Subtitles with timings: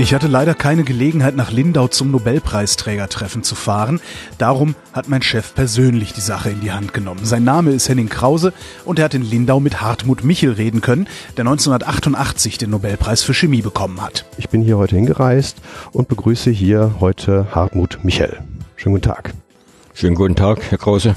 [0.00, 4.00] Ich hatte leider keine Gelegenheit, nach Lindau zum Nobelpreisträgertreffen zu fahren.
[4.38, 7.26] Darum hat mein Chef persönlich die Sache in die Hand genommen.
[7.26, 8.54] Sein Name ist Henning Krause
[8.86, 13.34] und er hat in Lindau mit Hartmut Michel reden können, der 1988 den Nobelpreis für
[13.34, 14.24] Chemie bekommen hat.
[14.38, 15.58] Ich bin hier heute hingereist
[15.92, 18.38] und begrüße hier heute Hartmut Michel.
[18.76, 19.34] Schönen guten Tag.
[19.92, 21.14] Schönen guten Tag, Herr Krause.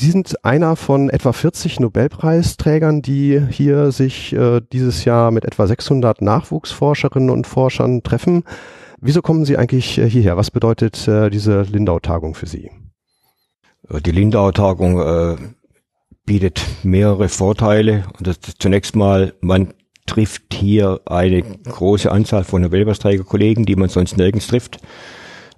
[0.00, 5.66] Sie sind einer von etwa 40 Nobelpreisträgern, die hier sich äh, dieses Jahr mit etwa
[5.66, 8.44] 600 Nachwuchsforscherinnen und Forschern treffen.
[9.00, 10.36] Wieso kommen Sie eigentlich äh, hierher?
[10.36, 12.70] Was bedeutet äh, diese Lindau-Tagung für Sie?
[13.90, 15.36] Äh, die Lindau-Tagung äh,
[16.24, 18.04] bietet mehrere Vorteile.
[18.20, 19.74] Und zunächst mal, man
[20.06, 24.78] trifft hier eine große Anzahl von Nobelpreisträgerkollegen, die man sonst nirgends trifft.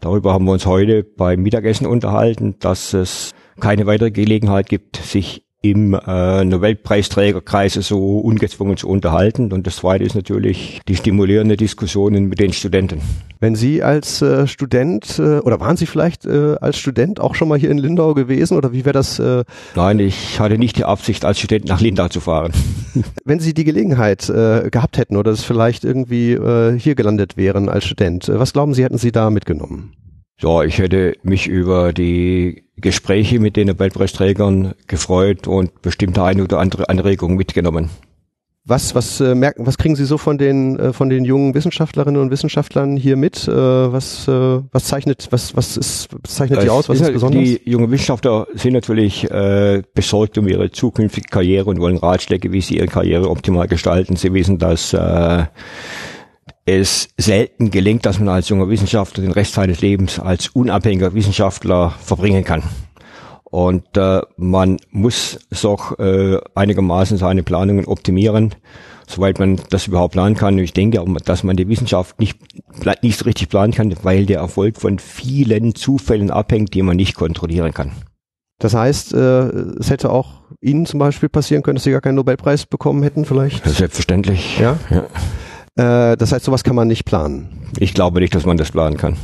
[0.01, 5.45] Darüber haben wir uns heute beim Mittagessen unterhalten, dass es keine weitere Gelegenheit gibt, sich
[5.63, 9.53] im äh, Nobelpreisträgerkreise so ungezwungen zu unterhalten.
[9.53, 13.03] Und das Zweite ist natürlich die stimulierende Diskussionen mit den Studenten.
[13.41, 17.49] Wenn Sie als äh, Student äh, oder waren Sie vielleicht äh, als Student auch schon
[17.49, 19.19] mal hier in Lindau gewesen oder wie wäre das?
[19.19, 19.45] Äh
[19.77, 22.53] Nein, ich hatte nicht die Absicht, als Student nach Lindau zu fahren.
[23.25, 27.69] Wenn Sie die Gelegenheit äh, gehabt hätten oder es vielleicht irgendwie äh, hier gelandet wären
[27.69, 29.93] als Student, äh, was glauben Sie, hätten Sie da mitgenommen?
[30.43, 36.59] Ja, ich hätte mich über die Gespräche mit den Nobelpreisträgern gefreut und bestimmte eine oder
[36.59, 37.91] andere Anregungen mitgenommen.
[38.65, 42.21] Was, was äh, merken, was kriegen Sie so von den äh, von den jungen Wissenschaftlerinnen
[42.21, 43.49] und Wissenschaftlern hier mit?
[43.49, 46.89] Äh, was, äh, was zeichnet, was, was ist, was zeichnet die aus?
[46.89, 47.43] Was ist, ist besonders?
[47.43, 52.61] Die jungen Wissenschaftler sind natürlich äh, besorgt um ihre zukünftige Karriere und wollen Ratschläge, wie
[52.61, 54.17] sie ihre Karriere optimal gestalten.
[54.17, 55.45] Sie wissen, dass äh,
[56.79, 61.95] es selten gelingt, dass man als junger Wissenschaftler den Rest seines Lebens als unabhängiger Wissenschaftler
[62.03, 62.63] verbringen kann.
[63.45, 68.55] Und äh, man muss doch äh, einigermaßen seine Planungen optimieren,
[69.09, 70.55] soweit man das überhaupt planen kann.
[70.55, 72.39] Und ich denke, dass man die Wissenschaft nicht,
[73.03, 77.17] nicht so richtig planen kann, weil der Erfolg von vielen Zufällen abhängt, die man nicht
[77.17, 77.91] kontrollieren kann.
[78.61, 79.49] Das heißt, äh,
[79.81, 83.25] es hätte auch Ihnen zum Beispiel passieren können, dass Sie gar keinen Nobelpreis bekommen hätten,
[83.25, 83.65] vielleicht?
[83.65, 84.59] Selbstverständlich.
[84.61, 84.79] Ja.
[84.91, 85.07] ja.
[85.77, 87.69] Äh, das heißt, sowas kann man nicht planen.
[87.79, 89.17] Ich glaube nicht, dass man das planen kann.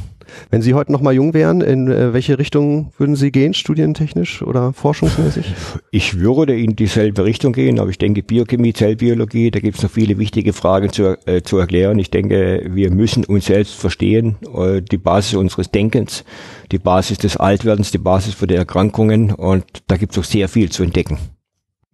[0.51, 4.43] Wenn Sie heute noch mal jung wären, in äh, welche Richtung würden Sie gehen, studientechnisch
[4.43, 5.47] oder forschungsmäßig?
[5.91, 9.91] Ich würde in dieselbe Richtung gehen, aber ich denke Biochemie, Zellbiologie, da gibt es noch
[9.91, 11.99] viele wichtige Fragen zu, äh, zu erklären.
[11.99, 16.25] Ich denke, wir müssen uns selbst verstehen, äh, die Basis unseres Denkens,
[16.73, 20.49] die Basis des Altwerdens, die Basis für die Erkrankungen und da gibt es noch sehr
[20.49, 21.19] viel zu entdecken.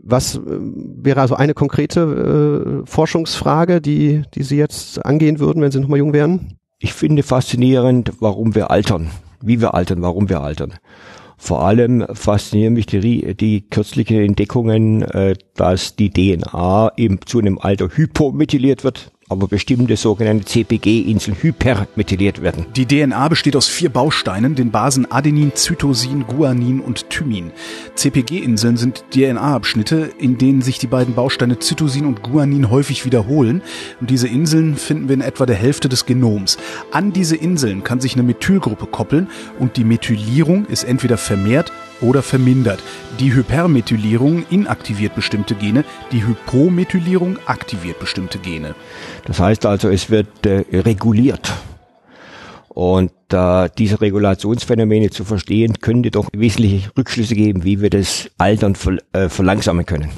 [0.02, 5.70] Was äh, wäre also eine konkrete äh, Forschungsfrage, die, die Sie jetzt angehen würden, wenn
[5.70, 6.58] Sie nochmal jung wären?
[6.78, 10.74] Ich finde faszinierend, warum wir altern, wie wir altern, warum wir altern.
[11.38, 17.58] Vor allem faszinieren mich die, die kürzlichen Entdeckungen, äh, dass die DNA im, zu einem
[17.58, 22.66] Alter hypomethyliert wird aber bestimmte sogenannte CPG-Inseln hypermethyliert werden.
[22.76, 27.50] Die DNA besteht aus vier Bausteinen, den Basen Adenin, Zytosin, Guanin und Thymin.
[27.94, 33.62] CPG-Inseln sind DNA-Abschnitte, in denen sich die beiden Bausteine Zytosin und Guanin häufig wiederholen.
[34.00, 36.59] Und diese Inseln finden wir in etwa der Hälfte des Genoms.
[36.93, 39.28] An diese Inseln kann sich eine Methylgruppe koppeln
[39.59, 42.82] und die Methylierung ist entweder vermehrt oder vermindert.
[43.18, 48.74] Die Hypermethylierung inaktiviert bestimmte Gene, die Hypomethylierung aktiviert bestimmte Gene.
[49.24, 51.52] Das heißt also, es wird äh, reguliert.
[52.68, 58.74] Und äh, diese Regulationsphänomene zu verstehen, könnte doch wesentliche Rückschlüsse geben, wie wir das Altern
[58.76, 60.10] ver äh, verlangsamen können.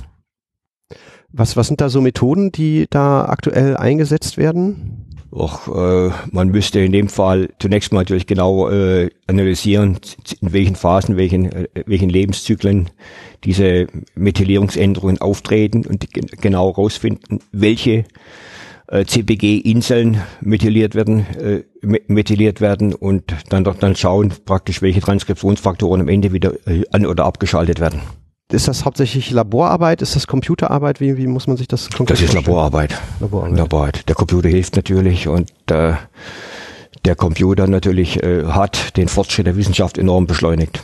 [1.32, 5.13] Was, was sind da so Methoden, die da aktuell eingesetzt werden?
[5.34, 9.98] Och, äh, man müsste in dem Fall zunächst mal natürlich genau äh, analysieren,
[10.40, 12.90] in welchen Phasen, welchen, äh, welchen Lebenszyklen
[13.42, 16.06] diese Methylierungsänderungen auftreten und
[16.40, 18.04] genau herausfinden, welche
[18.86, 21.64] äh, CPG-Inseln methyliert werden, äh,
[22.06, 27.24] methyliert werden und dann dann schauen praktisch, welche Transkriptionsfaktoren am Ende wieder äh, an- oder
[27.24, 28.02] abgeschaltet werden.
[28.54, 30.00] Ist das hauptsächlich Laborarbeit?
[30.00, 31.00] Ist das Computerarbeit?
[31.00, 32.96] Wie, wie muss man sich das konkret Das ist Laborarbeit.
[33.20, 33.58] Laborarbeit.
[33.58, 34.08] Laborarbeit.
[34.08, 35.94] Der Computer hilft natürlich und äh,
[37.04, 40.80] der Computer natürlich äh, hat den Fortschritt der Wissenschaft enorm beschleunigt.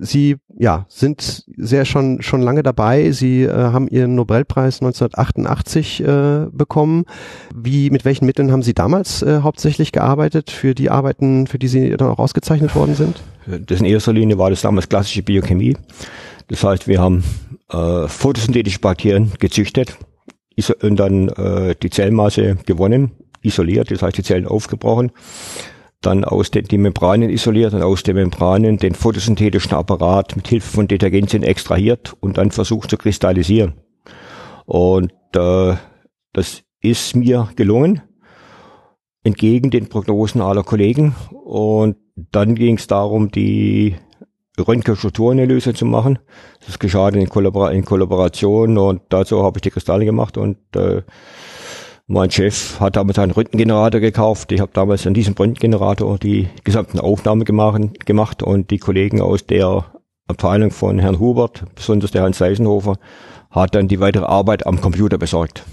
[0.00, 3.10] Sie ja, sind sehr schon, schon lange dabei.
[3.10, 7.04] Sie äh, haben Ihren Nobelpreis 1988 äh, bekommen.
[7.52, 11.68] Wie, mit welchen Mitteln haben Sie damals äh, hauptsächlich gearbeitet für die Arbeiten, für die
[11.68, 13.20] Sie dann auch ausgezeichnet worden sind?
[13.46, 15.76] Das in erster Linie war das damals klassische Biochemie.
[16.48, 17.24] Das heißt, wir haben
[17.70, 19.96] äh, photosynthetische Bakterien gezüchtet
[20.82, 23.12] und dann äh, die Zellmasse gewonnen,
[23.42, 25.12] isoliert, das heißt die Zellen aufgebrochen
[26.00, 30.70] dann aus den die Membranen isoliert und aus den Membranen den photosynthetischen Apparat mit Hilfe
[30.70, 33.74] von Detergenzien extrahiert und dann versucht zu kristallisieren.
[34.64, 35.74] Und äh,
[36.32, 38.02] das ist mir gelungen,
[39.24, 41.16] entgegen den Prognosen aller Kollegen.
[41.44, 43.96] Und dann ging es darum, die
[44.62, 46.18] Röntgenstrukturanalyse zu machen.
[46.66, 51.02] Das geschah in, Kollabor in Kollaboration und dazu habe ich die Kristalle gemacht und äh,
[52.06, 54.50] mein Chef hat damals einen Röntgengenerator gekauft.
[54.52, 59.46] Ich habe damals an diesem Röntgengenerator die gesamten Aufnahmen gemacht, gemacht und die Kollegen aus
[59.46, 59.84] der
[60.26, 62.96] Abteilung von Herrn Hubert, besonders der Herrn Seisenhofer,
[63.50, 65.64] hat dann die weitere Arbeit am Computer besorgt.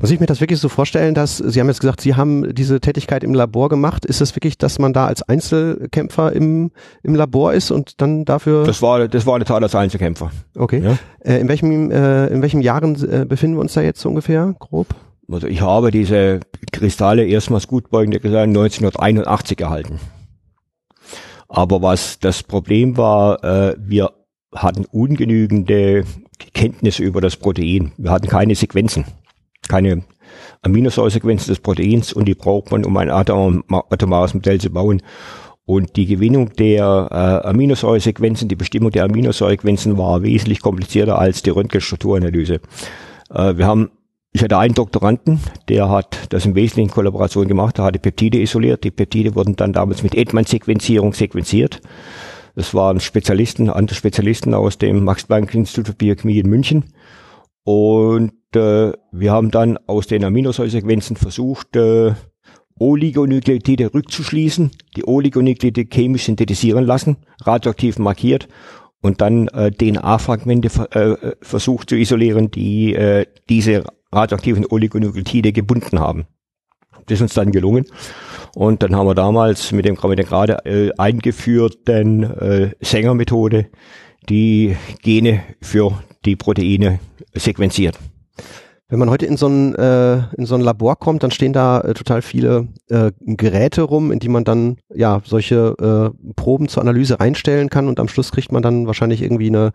[0.00, 2.80] Muss ich mir das wirklich so vorstellen, dass Sie haben jetzt gesagt, Sie haben diese
[2.80, 4.04] Tätigkeit im Labor gemacht.
[4.04, 6.70] Ist das wirklich, dass man da als Einzelkämpfer im,
[7.02, 8.64] im Labor ist und dann dafür?
[8.64, 10.30] Das war, das war eine Tat als Einzelkämpfer.
[10.56, 10.82] Okay.
[10.84, 10.98] Ja?
[11.18, 14.54] Äh, in welchem, äh, in welchem Jahren äh, befinden wir uns da jetzt so ungefähr,
[14.60, 14.86] grob?
[15.30, 16.40] Also ich habe diese
[16.70, 19.98] Kristalle erstmals gutbeugende Kristalle 1981 erhalten.
[21.48, 24.12] Aber was das Problem war, äh, wir
[24.54, 26.04] hatten ungenügende
[26.54, 27.90] Kenntnisse über das Protein.
[27.96, 29.04] Wir hatten keine Sequenzen,
[29.68, 30.02] keine
[30.62, 35.02] Aminosäuresequenzen des Proteins und die braucht man, um ein Atom atomares Modell zu bauen.
[35.64, 41.50] Und die Gewinnung der äh, Aminosäuresequenzen, die Bestimmung der Aminosäuresequenzen war wesentlich komplizierter als die
[41.50, 42.60] Röntgenstrukturanalyse.
[43.30, 43.90] Äh, wir haben
[44.32, 48.38] ich hatte einen Doktoranden, der hat das im Wesentlichen in Kollaboration gemacht, der hatte Peptide
[48.40, 48.84] isoliert.
[48.84, 51.80] Die Peptide wurden dann damals mit Edman-Sequenzierung sequenziert.
[52.54, 56.84] Das waren Spezialisten, andere Spezialisten aus dem Max-Planck-Institut für Biochemie in München.
[57.64, 62.12] Und äh, wir haben dann aus den Aminosäuresequenzen versucht, äh,
[62.78, 68.48] Oligonukleotide rückzuschließen, die Oligonukleotide chemisch synthetisieren lassen, radioaktiv markiert
[69.00, 76.26] und dann äh, DNA-Fragmente äh, versucht zu isolieren, die äh, diese radioaktiven Oligonukleotide gebunden haben.
[77.06, 77.86] Das ist uns dann gelungen.
[78.54, 83.70] Und dann haben wir damals mit dem mit der gerade äh, eingeführten äh, Sänger-Methode
[84.28, 87.00] die Gene für die Proteine
[87.34, 87.98] sequenziert.
[88.90, 91.80] Wenn man heute in so ein, äh, in so ein Labor kommt, dann stehen da
[91.82, 96.82] äh, total viele äh, Geräte rum, in die man dann ja solche äh, Proben zur
[96.82, 99.72] Analyse reinstellen kann und am Schluss kriegt man dann wahrscheinlich irgendwie eine,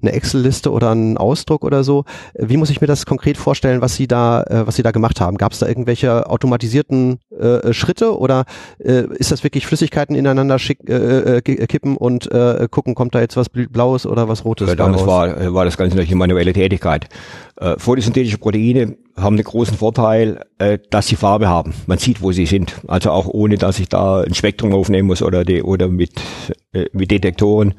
[0.00, 2.04] eine Excel-Liste oder einen Ausdruck oder so.
[2.38, 5.20] Wie muss ich mir das konkret vorstellen, was Sie da, äh, was Sie da gemacht
[5.20, 5.36] haben?
[5.36, 8.44] Gab es da irgendwelche automatisierten äh, Schritte oder
[8.78, 13.20] äh, ist das wirklich Flüssigkeiten ineinander schick, äh, äh, kippen und äh, gucken, kommt da
[13.20, 14.68] jetzt was Blaues oder was Rotes?
[14.68, 17.08] Ja, damals war, war das Ganze natürlich manuelle Tätigkeit.
[17.56, 21.74] Äh, photosynthetische Proteine haben den großen Vorteil, äh, dass sie Farbe haben.
[21.86, 22.74] Man sieht, wo sie sind.
[22.88, 26.12] Also auch ohne, dass ich da ein Spektrum aufnehmen muss oder, die, oder mit,
[26.72, 27.74] äh, mit Detektoren.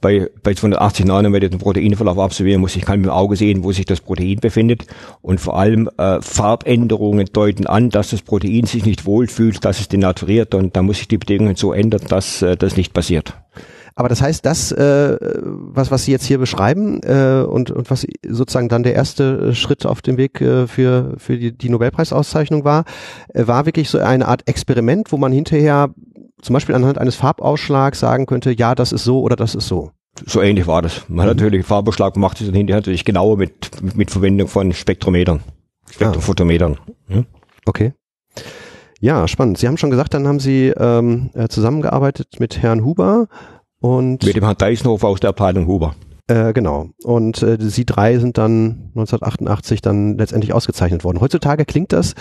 [0.00, 2.76] Bei, bei 280 Nanometer den Proteinverlauf absolvieren muss.
[2.76, 4.86] Ich kann mit dem Auge sehen, wo sich das Protein befindet.
[5.22, 9.88] Und vor allem äh, Farbänderungen deuten an, dass das Protein sich nicht wohlfühlt, dass es
[9.88, 10.54] denaturiert.
[10.54, 13.34] Und da muss ich die Bedingungen so ändern, dass äh, das nicht passiert.
[14.00, 18.06] Aber das heißt, das, äh, was, was Sie jetzt hier beschreiben äh, und, und was
[18.26, 22.84] sozusagen dann der erste Schritt auf dem Weg äh, für, für die, die Nobelpreisauszeichnung war,
[23.34, 25.90] äh, war wirklich so eine Art Experiment, wo man hinterher
[26.42, 29.90] zum Beispiel anhand eines Farbausschlags sagen könnte, ja, das ist so oder das ist so.
[30.26, 31.08] So ähnlich war das.
[31.08, 31.42] Man hat mhm.
[31.42, 35.40] natürlich Farbausschlag gemacht, dann hinterher natürlich genauer mit, mit, mit Verwendung von Spektrometern,
[35.90, 36.78] Spektrofotometern.
[37.08, 37.14] Ah.
[37.14, 37.22] Ja.
[37.66, 37.92] Okay.
[39.00, 39.58] Ja, spannend.
[39.58, 43.28] Sie haben schon gesagt, dann haben Sie ähm, äh, zusammengearbeitet mit Herrn Huber
[43.80, 45.94] und mit dem Herrn Deisenhofer aus der Abteilung Huber.
[46.26, 46.90] Äh, genau.
[47.02, 51.20] Und äh, sie drei sind dann 1988 dann letztendlich ausgezeichnet worden.
[51.20, 52.14] Heutzutage klingt das,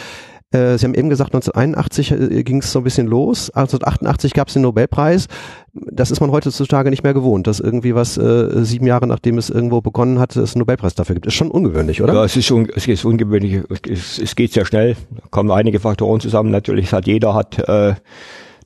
[0.52, 3.50] äh, Sie haben eben gesagt, 1981 äh, ging es so ein bisschen los.
[3.52, 5.28] 1988 gab es den Nobelpreis.
[5.74, 9.50] Das ist man heutzutage nicht mehr gewohnt, dass irgendwie was äh, sieben Jahre nachdem es
[9.50, 11.28] irgendwo begonnen hat, es einen Nobelpreis dafür gibt.
[11.28, 12.14] Ist schon ungewöhnlich, oder?
[12.14, 13.62] Ja, es ist, schon, es ist ungewöhnlich.
[13.88, 14.96] Es, es geht sehr schnell.
[15.30, 16.50] Kommen einige Faktoren zusammen.
[16.50, 17.94] Natürlich hat jeder hat äh,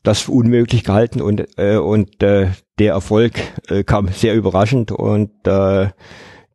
[0.04, 2.48] das unmöglich gehalten und, äh, und äh,
[2.80, 3.34] der Erfolg
[3.70, 5.90] äh, kam sehr überraschend und äh,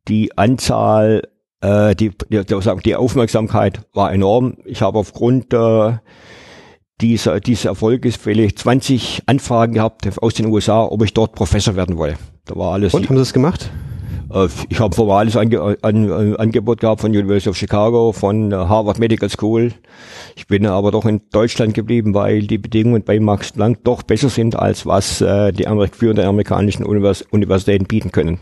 [0.09, 1.23] die Anzahl,
[1.61, 4.59] äh, die, die, die Aufmerksamkeit war enorm.
[4.65, 5.93] Ich habe aufgrund äh,
[7.01, 11.97] dieser, dieses Erfolges vielleicht 20 Anfragen gehabt aus den USA, ob ich dort Professor werden
[11.97, 12.17] wolle.
[12.45, 12.95] Da war alles.
[12.95, 13.71] Und haben Sie es gemacht?
[14.33, 18.99] Äh, ich habe formales Ange An An Angebot gehabt von University of Chicago, von Harvard
[18.99, 19.73] Medical School.
[20.37, 24.29] Ich bin aber doch in Deutschland geblieben, weil die Bedingungen bei Max Planck doch besser
[24.29, 28.39] sind, als was äh, die Amerik führenden amerikanischen Univers Universitäten bieten können.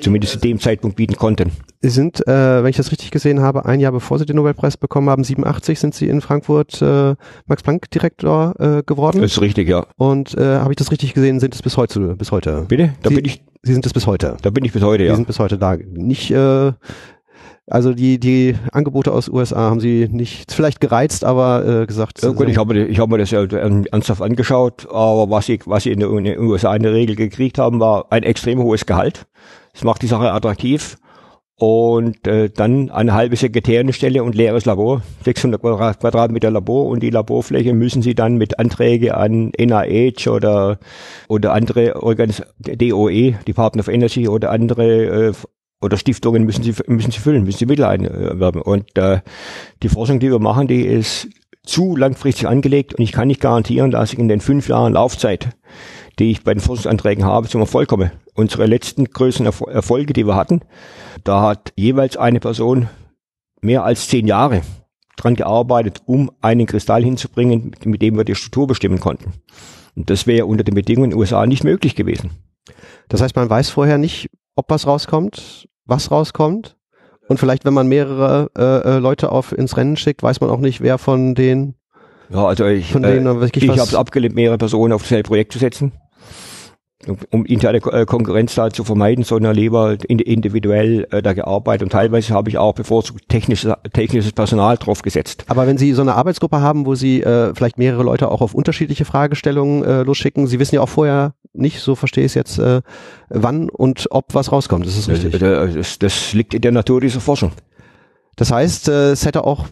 [0.00, 1.50] Zumindest zu dem Zeitpunkt bieten konnten.
[1.80, 4.76] Sie sind, äh, wenn ich das richtig gesehen habe, ein Jahr bevor Sie den Nobelpreis
[4.76, 7.14] bekommen haben, 87 sind Sie in Frankfurt äh,
[7.46, 9.20] Max Planck Direktor äh, geworden.
[9.20, 9.86] Das ist richtig, ja.
[9.96, 12.66] Und äh, habe ich das richtig gesehen, sind es bis heute, bis heute?
[12.68, 12.94] Bitte?
[13.02, 13.42] Da Sie, bin ich.
[13.62, 14.36] Sie sind es bis heute.
[14.42, 15.12] Da bin ich bis heute, ja.
[15.12, 15.76] Sie sind bis heute da.
[15.76, 16.72] Nicht, äh,
[17.66, 22.22] also die die Angebote aus USA haben Sie nicht vielleicht gereizt, aber äh, gesagt.
[22.22, 25.84] Ja, gut, ich habe ich habe mir das ja ernsthaft angeschaut, aber was ich was
[25.84, 29.26] Sie in den USA in der Regel gekriegt haben, war ein extrem hohes Gehalt.
[29.72, 30.98] Das macht die Sache attraktiv.
[31.56, 36.86] Und äh, dann eine halbe Sekretärenstelle und leeres Labor, 600 Quadratmeter Labor.
[36.86, 40.78] Und die Laborfläche müssen Sie dann mit Anträge an NIH oder
[41.28, 45.32] oder andere Organis DOE, Department of Energy oder andere äh,
[45.80, 48.62] oder Stiftungen müssen Sie müssen Sie füllen, müssen Sie Mittel einwerben.
[48.62, 49.20] Und äh,
[49.82, 51.28] die Forschung, die wir machen, die ist
[51.64, 52.94] zu langfristig angelegt.
[52.94, 55.50] Und ich kann nicht garantieren, dass ich in den fünf Jahren Laufzeit,
[56.18, 58.12] die ich bei den Forschungsanträgen habe, zum Erfolg komme.
[58.34, 60.60] Unsere letzten größeren Erfolge, die wir hatten,
[61.24, 62.88] da hat jeweils eine Person
[63.60, 64.62] mehr als zehn Jahre
[65.16, 69.32] dran gearbeitet, um einen Kristall hinzubringen, mit dem wir die Struktur bestimmen konnten.
[69.94, 72.30] Und das wäre unter den Bedingungen in den USA nicht möglich gewesen.
[73.08, 76.76] Das heißt, man weiß vorher nicht, ob was rauskommt, was rauskommt.
[77.28, 80.58] Und vielleicht, wenn man mehrere äh, äh Leute auf ins Rennen schickt, weiß man auch
[80.58, 81.74] nicht, wer von den
[82.30, 85.52] ja, also ich, von denen, äh, ich habe es abgelehnt, mehrere Personen auf dasselbe Projekt
[85.52, 85.92] zu setzen
[87.30, 91.82] um interne äh, Konkurrenz da zu vermeiden, sondern lieber individuell äh, da gearbeitet.
[91.84, 95.44] Und teilweise habe ich auch bevorzugt technisches, technisches Personal drauf gesetzt.
[95.48, 98.54] Aber wenn Sie so eine Arbeitsgruppe haben, wo Sie äh, vielleicht mehrere Leute auch auf
[98.54, 102.58] unterschiedliche Fragestellungen äh, losschicken, Sie wissen ja auch vorher nicht, so verstehe ich es jetzt,
[102.58, 102.82] äh,
[103.28, 104.86] wann und ob was rauskommt.
[104.86, 105.32] Das ist richtig.
[105.38, 107.52] Das, das, das liegt in der Natur dieser Forschung.
[108.36, 109.66] Das heißt, äh, es hätte auch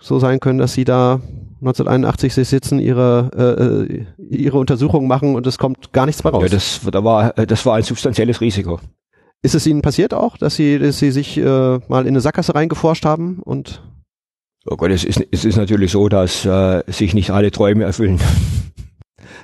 [0.00, 1.20] so sein können, dass Sie da
[1.64, 6.42] 1981 sie sitzen, ihre, äh, ihre Untersuchungen machen und es kommt gar nichts mehr raus.
[6.42, 8.80] Ja, das, da war, das war ein substanzielles Risiko.
[9.42, 11.42] Ist es Ihnen passiert auch, dass Sie, dass Sie sich äh,
[11.88, 13.82] mal in eine Sackgasse reingeforscht haben und
[14.66, 18.18] Oh Gott, es ist, es ist natürlich so, dass äh, sich nicht alle Träume erfüllen.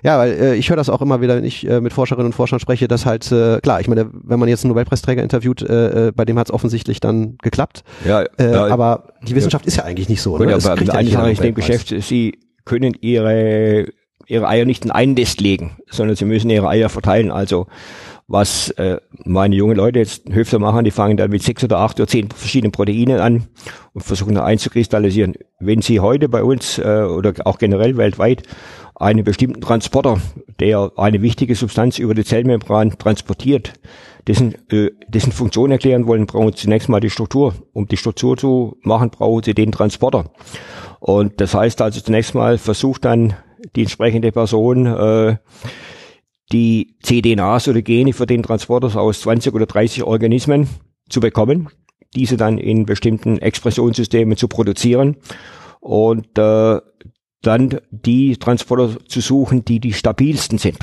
[0.02, 2.32] Ja, weil äh, ich höre das auch immer wieder, wenn ich äh, mit Forscherinnen und
[2.32, 6.08] Forschern spreche, dass halt, äh, klar, ich meine, wenn man jetzt einen Nobelpreisträger interviewt, äh,
[6.08, 7.84] äh bei dem hat es offensichtlich dann geklappt.
[8.06, 9.68] Ja, äh, aber die Wissenschaft ja.
[9.68, 10.36] ist ja eigentlich nicht so.
[10.36, 10.54] Gut, ne?
[10.54, 13.86] aber ja eine Sache ist dem Geschäft, Sie können Ihre,
[14.26, 17.30] Ihre Eier nicht in einen Nest legen, sondern Sie müssen Ihre Eier verteilen.
[17.30, 17.66] Also
[18.30, 21.98] was äh, meine jungen Leute jetzt Höfler machen, die fangen dann mit sechs oder acht
[21.98, 23.48] oder zehn verschiedenen Proteinen an
[23.92, 25.34] und versuchen da einzukristallisieren.
[25.58, 28.44] Wenn Sie heute bei uns äh, oder auch generell weltweit
[28.94, 30.20] einen bestimmten Transporter,
[30.60, 33.72] der eine wichtige Substanz über die Zellmembran transportiert,
[34.28, 37.54] dessen, äh, dessen Funktion erklären wollen, brauchen Sie zunächst mal die Struktur.
[37.72, 40.30] Um die Struktur zu machen, brauchen Sie den Transporter.
[41.00, 43.34] Und das heißt also zunächst mal versucht dann
[43.74, 45.36] die entsprechende Person äh,
[46.52, 50.68] die cDNAs oder Gene für den Transporter aus 20 oder 30 Organismen
[51.08, 51.68] zu bekommen,
[52.14, 55.16] diese dann in bestimmten Expressionssystemen zu produzieren
[55.80, 56.80] und äh,
[57.42, 60.78] dann die Transporter zu suchen, die die stabilsten sind.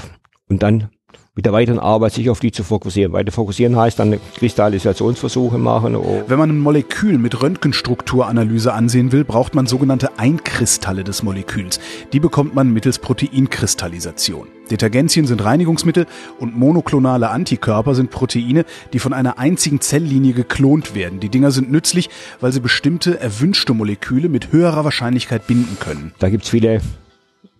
[0.50, 0.90] Und dann
[1.38, 3.14] mit der weiteren Arbeit sich auf die zu fokussieren.
[3.14, 5.96] Weiter fokussieren heißt dann Kristallisationsversuche machen.
[6.28, 11.80] Wenn man ein Molekül mit Röntgenstrukturanalyse ansehen will, braucht man sogenannte Einkristalle des Moleküls.
[12.12, 14.48] Die bekommt man mittels Proteinkristallisation.
[14.72, 16.08] Detergenzien sind Reinigungsmittel
[16.40, 21.20] und monoklonale Antikörper sind Proteine, die von einer einzigen Zelllinie geklont werden.
[21.20, 22.10] Die Dinger sind nützlich,
[22.42, 26.14] weil sie bestimmte erwünschte Moleküle mit höherer Wahrscheinlichkeit binden können.
[26.18, 26.82] Da gibt's viele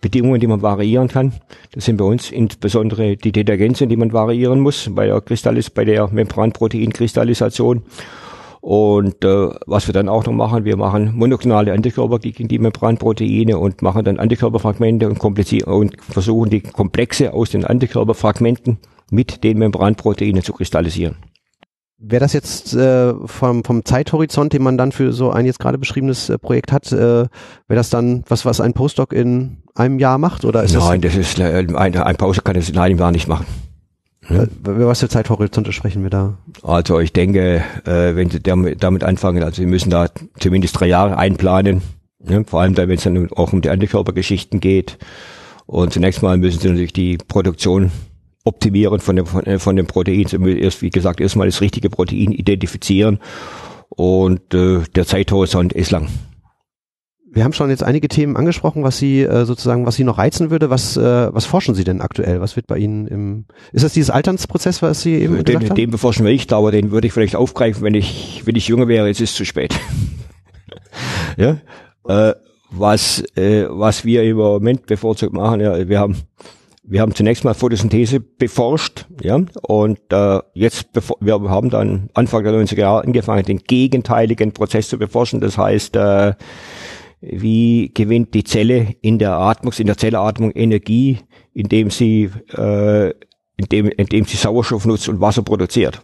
[0.00, 1.32] Bedingungen, die man variieren kann.
[1.72, 5.84] Das sind bei uns insbesondere die Detergenzien, die man variieren muss bei der Kristallis, bei
[5.84, 7.82] der Membranproteinkristallisation.
[8.60, 13.58] Und äh, was wir dann auch noch machen, wir machen monoklonale Antikörper gegen die Membranproteine
[13.58, 15.22] und machen dann Antikörperfragmente und,
[15.64, 18.78] und versuchen die Komplexe aus den Antikörperfragmenten
[19.10, 21.16] mit den Membranproteinen zu kristallisieren.
[22.00, 25.78] Wäre das jetzt äh, vom, vom Zeithorizont, den man dann für so ein jetzt gerade
[25.78, 27.28] beschriebenes äh, Projekt hat, äh, wäre
[27.68, 30.44] das dann was, was ein Postdoc in einem Jahr macht?
[30.44, 33.12] Oder ist Nein, das, das ist äh, ein, ein Postdoc kann das in einem Jahr
[33.12, 33.46] nicht machen.
[34.26, 34.48] Hm?
[34.62, 36.36] Was für Zeithorizonte sprechen wir da?
[36.62, 40.08] Also ich denke, äh, wenn Sie damit anfangen, also Sie müssen da
[40.38, 41.82] zumindest drei Jahre einplanen,
[42.18, 42.44] ne?
[42.46, 44.98] vor allem da, wenn es dann auch um die Antikörpergeschichten geht.
[45.66, 47.90] Und zunächst mal müssen Sie natürlich die Produktion
[48.44, 50.26] optimieren von dem, von, von dem Protein.
[50.58, 53.18] Erst, wie gesagt, erstmal das richtige Protein identifizieren
[53.88, 56.08] und äh, der Zeithorizont ist lang.
[57.38, 60.50] Wir haben schon jetzt einige Themen angesprochen, was Sie äh, sozusagen, was Sie noch reizen
[60.50, 60.70] würde.
[60.70, 62.40] Was, äh, was forschen Sie denn aktuell?
[62.40, 65.76] Was wird bei Ihnen im, ist das dieses Alternsprozess, was Sie eben den, gesagt haben?
[65.76, 68.88] Den beforschen wir nicht, aber den würde ich vielleicht aufgreifen, wenn ich, wenn ich jünger
[68.88, 69.78] wäre, jetzt ist es zu spät.
[71.36, 71.58] ja,
[72.08, 72.34] äh,
[72.72, 76.16] was, äh, was wir im Moment bevorzugt machen, ja, wir haben
[76.90, 80.88] wir haben zunächst mal Photosynthese beforscht, ja, und äh, jetzt
[81.20, 85.40] wir haben dann Anfang der 90er Jahre angefangen, den gegenteiligen Prozess zu beforschen.
[85.40, 86.32] Das heißt, äh,
[87.20, 91.18] wie gewinnt die Zelle in der Atmung, in der Zellatmung Energie,
[91.52, 93.12] indem sie äh,
[93.58, 96.02] indem, indem sie Sauerstoff nutzt und Wasser produziert.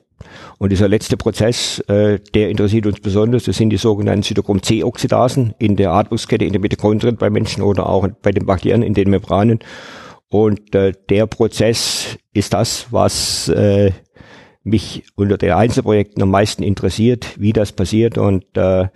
[0.58, 5.76] Und dieser letzte Prozess, äh, der interessiert uns besonders, das sind die sogenannten Cytochrom-C-Oxidasen in
[5.76, 9.60] der Atmungskette, in der Mitochondrien bei Menschen oder auch bei den Bakterien in den Membranen.
[10.28, 13.92] Und äh, der Prozess ist das, was äh,
[14.64, 18.18] mich unter den Einzelprojekten am meisten interessiert, wie das passiert.
[18.18, 18.88] Und äh,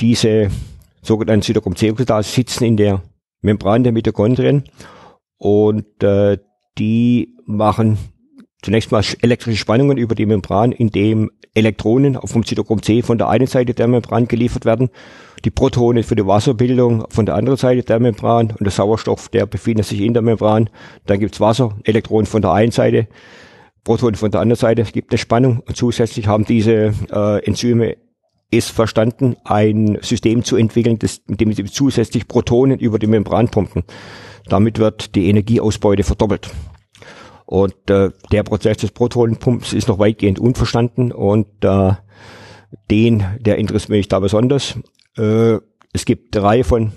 [0.00, 0.50] diese
[1.06, 3.02] sogenannten Cytochrom-C-Oxidasen sitzen in der
[3.40, 4.64] Membran der Mitochondrien
[5.38, 6.38] und äh,
[6.78, 7.98] die machen
[8.62, 13.46] zunächst mal elektrische Spannungen über die Membran, indem Elektronen vom Zytochrom C von der einen
[13.46, 14.90] Seite der Membran geliefert werden,
[15.44, 19.46] die Protone für die Wasserbildung von der anderen Seite der Membran und der Sauerstoff, der
[19.46, 20.68] befindet sich in der Membran.
[21.06, 23.08] Dann gibt's Wasser, Elektronen von der einen Seite,
[23.84, 27.96] Protonen von der anderen Seite, es gibt eine Spannung und zusätzlich haben diese äh, Enzyme
[28.50, 33.48] es verstanden, ein System zu entwickeln, das, mit dem sie zusätzlich Protonen über die Membran
[33.48, 33.84] pumpen.
[34.48, 36.50] Damit wird die Energieausbeute verdoppelt.
[37.44, 41.92] Und äh, der Prozess des Protonenpumps ist noch weitgehend unverstanden und äh,
[42.90, 44.78] den, der interessiert mich da besonders.
[45.16, 45.58] Äh,
[45.92, 46.92] es gibt drei von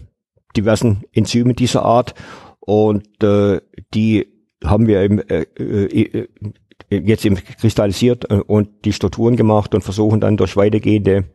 [0.57, 2.15] diversen Enzymen dieser Art
[2.59, 3.61] und äh,
[3.93, 4.27] die
[4.63, 6.27] haben wir im, äh, äh,
[6.89, 11.25] jetzt im kristallisiert äh, und die Strukturen gemacht und versuchen dann durch weitergehende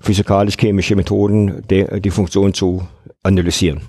[0.00, 2.86] physikalisch-chemische Methoden de, die Funktion zu
[3.22, 3.82] analysieren.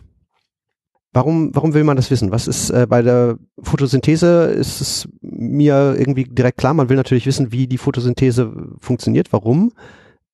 [1.13, 2.31] Warum, warum will man das wissen?
[2.31, 7.25] Was ist äh, bei der Photosynthese ist es mir irgendwie direkt klar, man will natürlich
[7.25, 9.73] wissen, wie die Photosynthese funktioniert, warum.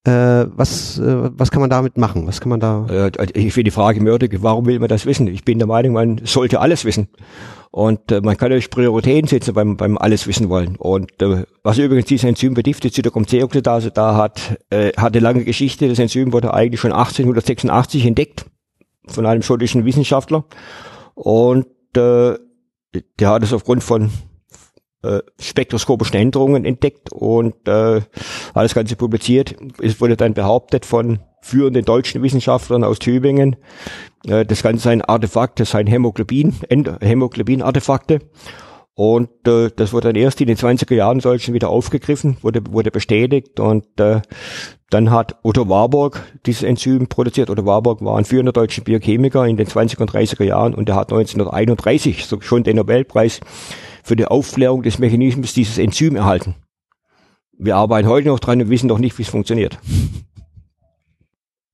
[0.07, 2.27] Äh, was, äh, was kann man damit machen?
[2.27, 2.85] Was kann man da?
[2.89, 5.27] Äh, ich finde die Frage mördig, warum will man das wissen?
[5.27, 7.09] Ich bin der Meinung, man sollte alles wissen.
[7.71, 10.77] Und äh, man kann natürlich Prioritäten setzen beim, beim alles wissen wollen.
[10.77, 15.43] Und äh, was übrigens dieses Enzym betrifft, die Zytochrom-C-Oxidase, da hat, äh, hat eine lange
[15.43, 15.89] Geschichte.
[15.89, 18.45] Das Enzym wurde eigentlich schon 1886 entdeckt
[19.07, 20.45] von einem schottischen Wissenschaftler.
[21.15, 22.35] Und äh,
[23.19, 24.11] der hat es aufgrund von
[25.07, 28.05] äh, spektroskopischen Änderungen entdeckt und äh, hat
[28.55, 29.55] das Ganze publiziert.
[29.81, 33.55] Es wurde dann behauptet von führenden deutschen Wissenschaftlern aus Tübingen,
[34.27, 36.55] äh, das Ganze ein Artefakt, das seien Hämoglobin,
[37.01, 38.19] Hämoglobin-Artefakte.
[38.97, 42.89] Und äh, das wurde dann erst in den 20er Jahren solchen wieder aufgegriffen, wurde, wurde
[42.89, 44.21] bestätigt und äh,
[44.89, 47.51] dann hat Otto Warburg dieses Enzym produziert.
[47.51, 50.95] Otto Warburg war ein führender deutscher Biochemiker in den 20er und 30er Jahren und er
[50.95, 53.39] hat 1931 schon den Nobelpreis
[54.07, 56.55] für die Aufklärung des Mechanismus dieses Enzym erhalten.
[57.57, 59.77] Wir arbeiten heute noch dran und wissen noch nicht, wie es funktioniert.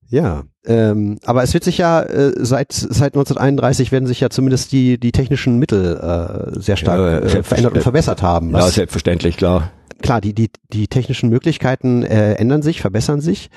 [0.08, 4.72] Ja, ähm, aber es wird sich ja äh, seit seit 1931 werden sich ja zumindest
[4.72, 8.50] die die technischen Mittel äh, sehr stark ja, äh, verändert und verbessert haben.
[8.52, 9.70] ja, selbstverständlich, klar.
[10.02, 13.50] Klar, die die die technischen Möglichkeiten äh, ändern sich, verbessern sich,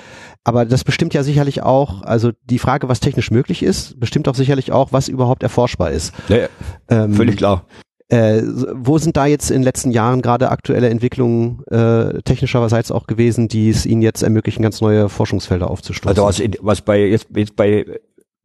[0.44, 4.34] aber das bestimmt ja sicherlich auch, also die Frage, was technisch möglich ist, bestimmt auch
[4.34, 6.12] sicherlich auch, was überhaupt erforschbar ist.
[6.28, 6.48] Ja,
[6.88, 7.64] ähm, völlig klar.
[8.10, 8.42] Äh,
[8.74, 13.48] wo sind da jetzt in den letzten Jahren gerade aktuelle Entwicklungen äh, technischerseits auch gewesen,
[13.48, 16.08] die es Ihnen jetzt ermöglichen, ganz neue Forschungsfelder aufzustoßen?
[16.08, 17.84] Also was, was bei jetzt, jetzt bei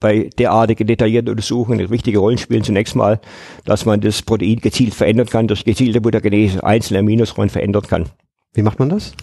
[0.04, 2.62] bei derartigen detaillierten Untersuchungen eine wichtige Rolle spielen.
[2.62, 3.22] Zunächst mal,
[3.64, 8.10] dass man das Protein gezielt verändern kann, durch gezielte Mutagenese einzelne Aminosäuren verändern kann.
[8.54, 9.14] Wie macht man das?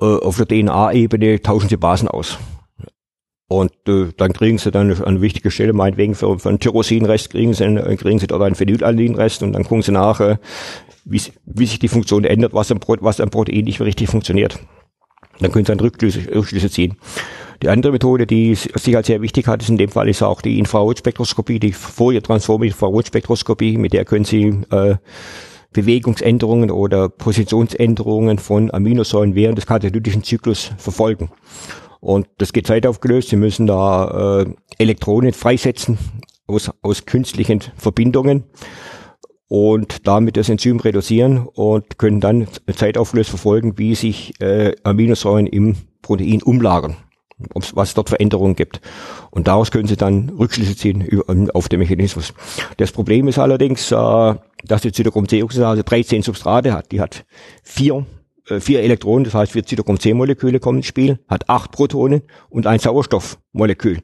[0.00, 2.36] Äh, auf der DNA-Ebene tauschen sie Basen aus.
[3.48, 7.54] Und äh, dann kriegen sie dann an wichtiger Stelle, meinetwegen für, für einen Tyrosinrest kriegen
[7.54, 10.36] sie, äh, kriegen sie dort einen Phenylalinrest und dann gucken sie nach, äh,
[11.06, 14.58] wie, wie sich die Funktion ändert, was am, was am Protein nicht mehr richtig funktioniert.
[15.40, 16.98] Dann können sie dann Rückschlüsse, Rückschlüsse ziehen.
[17.62, 20.42] Die andere Methode, die sich als sehr wichtig hat, ist in dem Fall ist auch
[20.42, 24.96] die Infrarotspektroskopie, die Fourier-Transform-Infrarotspektroskopie, mit der können Sie äh,
[25.72, 31.30] Bewegungsänderungen oder Positionsänderungen von Aminosäuren während des katalytischen Zyklus verfolgen.
[32.00, 33.28] Und das geht zeitaufgelöst.
[33.28, 34.46] Sie müssen da äh,
[34.78, 35.98] Elektronen freisetzen
[36.46, 38.44] aus, aus künstlichen Verbindungen
[39.48, 45.76] und damit das Enzym reduzieren und können dann zeitaufgelöst verfolgen, wie sich äh, Aminosäuren im
[46.02, 46.96] Protein umlagern,
[47.72, 48.80] was dort Veränderungen gibt.
[49.30, 52.34] Und daraus können Sie dann Rückschlüsse ziehen über, auf den Mechanismus.
[52.76, 54.34] Das Problem ist allerdings, äh,
[54.64, 56.92] dass die Zytochrom-C-Oxidase 13 Substrate hat.
[56.92, 57.24] Die hat
[57.62, 58.06] vier
[58.60, 64.00] vier Elektronen, das heißt vier Cytochrom-C-Moleküle kommen ins Spiel, hat acht Protonen und ein Sauerstoffmolekül.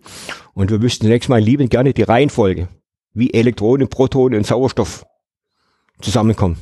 [0.54, 2.68] Und wir wüssten zunächst mal liebend gerne die Reihenfolge,
[3.12, 5.04] wie Elektronen, Protonen und Sauerstoff
[6.00, 6.58] zusammenkommen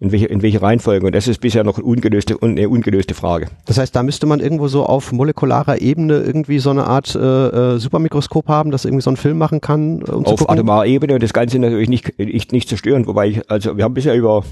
[0.00, 1.06] in welche, in welche Reihenfolge.
[1.06, 3.48] Und das ist bisher noch eine ungelöste, eine ungelöste Frage.
[3.66, 7.18] Das heißt, da müsste man irgendwo so auf molekularer Ebene irgendwie so eine Art äh,
[7.18, 10.02] äh Supermikroskop haben, das irgendwie so einen Film machen kann?
[10.02, 13.06] Um auf atomarer Ebene und das Ganze natürlich nicht, nicht, nicht zerstören.
[13.06, 14.44] Wobei ich, also wir haben bisher über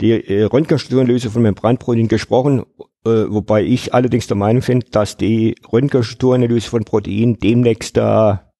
[0.00, 2.64] die äh, Röntgenstrukturenlöse von Membranproteinen gesprochen,
[3.04, 8.52] äh, wobei ich allerdings der Meinung bin, dass die Röntgenstrukturanalyse von Proteinen demnächst da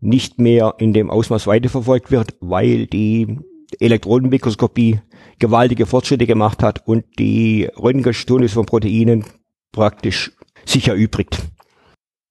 [0.00, 3.38] nicht mehr in dem Ausmaß weiterverfolgt wird, weil die
[3.78, 5.00] Elektronenmikroskopie
[5.38, 9.24] gewaltige Fortschritte gemacht hat und die Röntgenstudios von Proteinen
[9.72, 10.32] praktisch
[10.64, 11.38] sich erübrigt.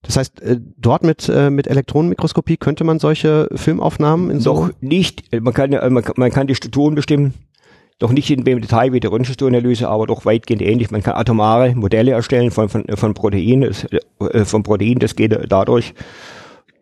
[0.02, 4.54] Das heißt, äh, dort mit, äh, mit Elektronenmikroskopie könnte man solche Filmaufnahmen in so?
[4.54, 5.32] Doch nicht.
[5.40, 7.34] Man kann, man, man kann die Strukturen bestimmen.
[8.00, 10.90] Doch nicht in dem Detail wie die Röntgenstrukturanalyse, aber doch weitgehend ähnlich.
[10.90, 13.76] Man kann atomare Modelle erstellen von, von, von Proteinen,
[14.22, 15.00] äh, von Proteinen.
[15.00, 15.94] Das geht dadurch,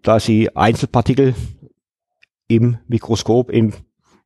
[0.04, 1.34] dass sie Einzelpartikel
[2.48, 3.74] im Mikroskop, im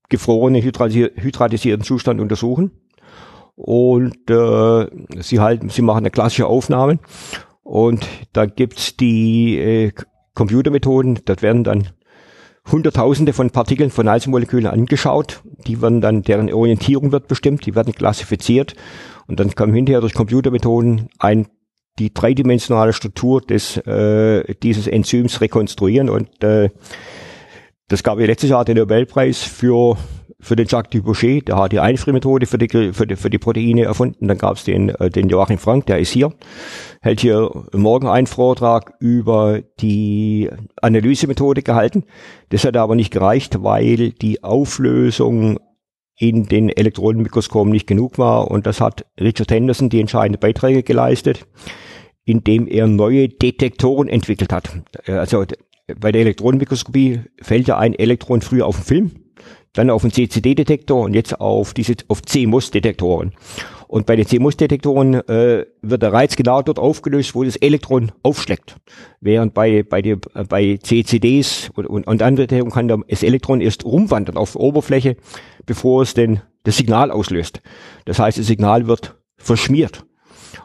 [0.10, 2.72] gefrorenen, hydratisierten Zustand untersuchen.
[3.56, 4.88] Und äh,
[5.22, 7.00] sie halten, sie machen eine klassische Aufnahme.
[7.64, 9.92] Und da gibt's die äh,
[10.34, 11.88] Computermethoden, das werden dann
[12.70, 15.42] Hunderttausende von Partikeln von Einzelmolekülen angeschaut.
[15.68, 18.76] Die werden dann, deren Orientierung wird bestimmt, die werden klassifiziert.
[19.28, 21.48] Und dann kann hinterher durch Computermethoden ein
[22.00, 26.70] die dreidimensionale Struktur des äh, dieses Enzyms rekonstruieren und äh,
[27.90, 29.98] das gab ja letztes Jahr den Nobelpreis für
[30.42, 33.84] für den Jacques Dubochet, der hat die Einfriermethode für die, für die, für die Proteine
[33.84, 34.28] erfunden.
[34.28, 36.34] Dann gab es den, äh, den Joachim Frank, der ist hier,
[37.02, 40.50] hält hier morgen einen Vortrag über die
[40.82, 42.04] Analysemethode gehalten.
[42.50, 45.60] Das hat aber nicht gereicht, weil die Auflösung
[46.18, 48.52] in den Elektronenmikroskopen nicht genug war.
[48.52, 51.48] Und das hat Richard Henderson die entscheidenden Beiträge geleistet,
[52.26, 54.70] indem er neue Detektoren entwickelt hat.
[55.08, 55.46] Also
[56.00, 59.12] bei der Elektronenmikroskopie fällt ja ein Elektron früher auf den Film,
[59.74, 63.34] dann auf den CCD-Detektor und jetzt auf diese auf CMOS-Detektoren.
[63.88, 68.78] Und bei den CMOS-Detektoren äh, wird der Reiz genau dort aufgelöst, wo das Elektron aufschlägt.
[69.20, 73.86] Während bei bei die, bei CCDs und, und, und andere Detektoren kann das Elektron erst
[73.86, 75.18] rumwandern auf der Oberfläche,
[75.66, 77.62] bevor es denn das Signal auslöst.
[78.06, 80.06] Das heißt, das Signal wird verschmiert.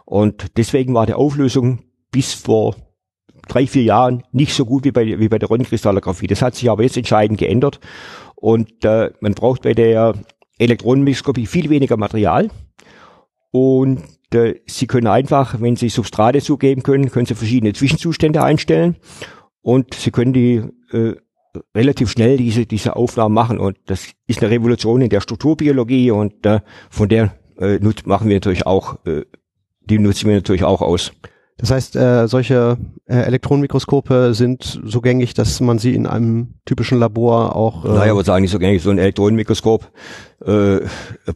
[0.05, 2.77] Und deswegen war die Auflösung bis vor
[3.49, 6.27] drei, vier Jahren nicht so gut wie bei, wie bei der Röntgenkristallographie.
[6.27, 7.81] Das hat sich aber jetzt entscheidend geändert.
[8.35, 10.15] Und äh, man braucht bei der
[10.59, 12.51] Elektronenmikroskopie viel weniger Material.
[13.51, 18.97] Und äh, Sie können einfach, wenn Sie Substrate zugeben können, können Sie verschiedene Zwischenzustände einstellen.
[19.63, 21.15] Und Sie können die äh,
[21.75, 23.59] relativ schnell diese, diese Aufnahmen machen.
[23.59, 28.37] Und das ist eine Revolution in der Strukturbiologie und äh, von der äh, machen wir
[28.37, 29.25] natürlich auch, äh,
[29.81, 31.13] die nutzen wir natürlich auch aus.
[31.59, 36.99] Das heißt, äh, solche äh, Elektronenmikroskope sind so gängig, dass man sie in einem typischen
[36.99, 37.85] Labor auch.
[37.87, 38.83] Äh naja, aber sagen nicht so gängig.
[38.83, 39.91] So ein Elektronenmikroskop
[40.45, 40.81] äh,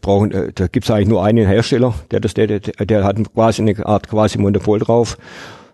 [0.01, 3.17] brauchen, äh, da gibt es eigentlich nur einen Hersteller, der das, der, der, der hat
[3.33, 5.17] quasi eine Art quasi Monopol drauf.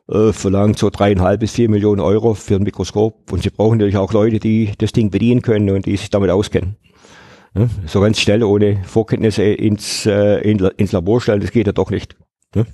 [0.08, 3.96] Äh, verlangt so dreieinhalb bis vier Millionen Euro für ein Mikroskop und sie brauchen natürlich
[3.96, 6.76] auch Leute, die das Ding bedienen können und die sich damit auskennen.
[7.56, 11.90] Ja, so ganz schnell ohne Vorkenntnisse ins, äh, ins Labor stellen, das geht ja doch
[11.90, 12.16] nicht.
[12.54, 12.66] Ne?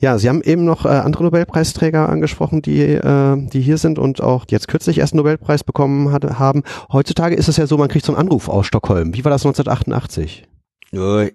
[0.00, 4.22] Ja, Sie haben eben noch äh, andere Nobelpreisträger angesprochen, die, äh, die hier sind und
[4.22, 6.62] auch jetzt kürzlich erst einen Nobelpreis bekommen hat, haben.
[6.90, 9.14] Heutzutage ist es ja so, man kriegt so einen Anruf aus Stockholm.
[9.14, 10.44] Wie war das 1988?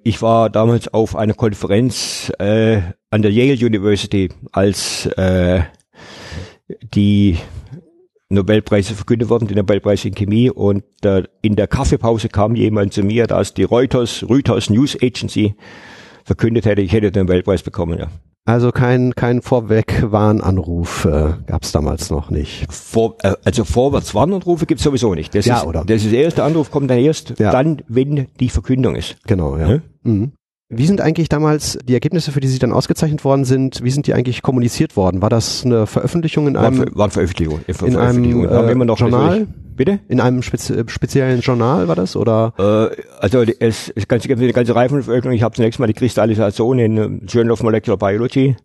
[0.03, 5.61] Ich war damals auf einer Konferenz äh, an der Yale University, als äh,
[6.93, 7.37] die
[8.29, 10.49] Nobelpreise verkündet wurden, die Nobelpreise in Chemie.
[10.49, 15.55] Und äh, in der Kaffeepause kam jemand zu mir, dass die Reuters, Reuters News Agency
[16.23, 18.07] verkündet hätte, ich hätte den Nobelpreis bekommen, ja.
[18.47, 22.71] Also kein, kein Vorwegwarnanruf äh, gab es damals noch nicht.
[22.71, 25.33] Vor, äh, also Vorwärtswarnanrufe gibt es sowieso nicht.
[25.33, 25.83] Das ja, ist, oder?
[25.83, 27.51] Das ist der erste Anruf, kommt dann erst ja.
[27.51, 29.17] dann, wenn die Verkündung ist.
[29.25, 29.67] Genau, ja.
[29.67, 29.79] ja?
[30.03, 30.33] Mhm.
[30.69, 34.05] Wie sind eigentlich damals die Ergebnisse, für die Sie dann ausgezeichnet worden sind, wie sind
[34.05, 35.23] die eigentlich kommuniziert worden?
[35.23, 38.47] War das eine Veröffentlichung in einem, war, war Veröffentlichung, in Veröffentlichung.
[38.47, 39.47] einem äh, Journal?
[39.75, 39.99] Bitte?
[40.07, 42.53] In einem spezi speziellen Journal war das oder?
[42.57, 45.33] Äh, also es, es gibt eine ganze Veröffentlichungen.
[45.35, 48.55] Ich habe zunächst mal die Kristallisation in Journal of Molecular Biology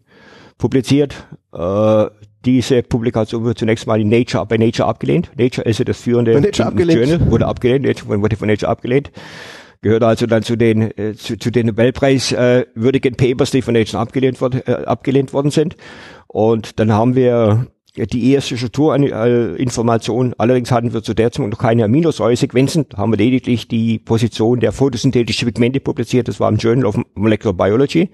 [0.59, 1.27] publiziert.
[1.53, 2.07] Äh,
[2.45, 5.31] diese Publikation wurde zunächst mal in Nature, bei Nature abgelehnt.
[5.37, 7.09] Nature ist ja das führende Nature abgelehnt.
[7.09, 9.11] Journal, wurde abgelehnt, Nature, wurde von Nature abgelehnt
[9.83, 14.01] gehört also dann zu den äh, zu, zu den Nobelpreiswürdigen äh, Papers, die von Nature
[14.01, 15.77] abgelehnt, worden, äh, abgelehnt worden sind.
[16.27, 20.35] Und dann haben wir die erste Strukturinformation.
[20.39, 22.87] Allerdings hatten wir zu der Zeit noch keine Aminosäuresequenzen.
[22.97, 26.29] Haben wir lediglich die Position der photosynthetischen Pigmente publiziert.
[26.29, 28.09] Das war im Journal of Molecular Biology.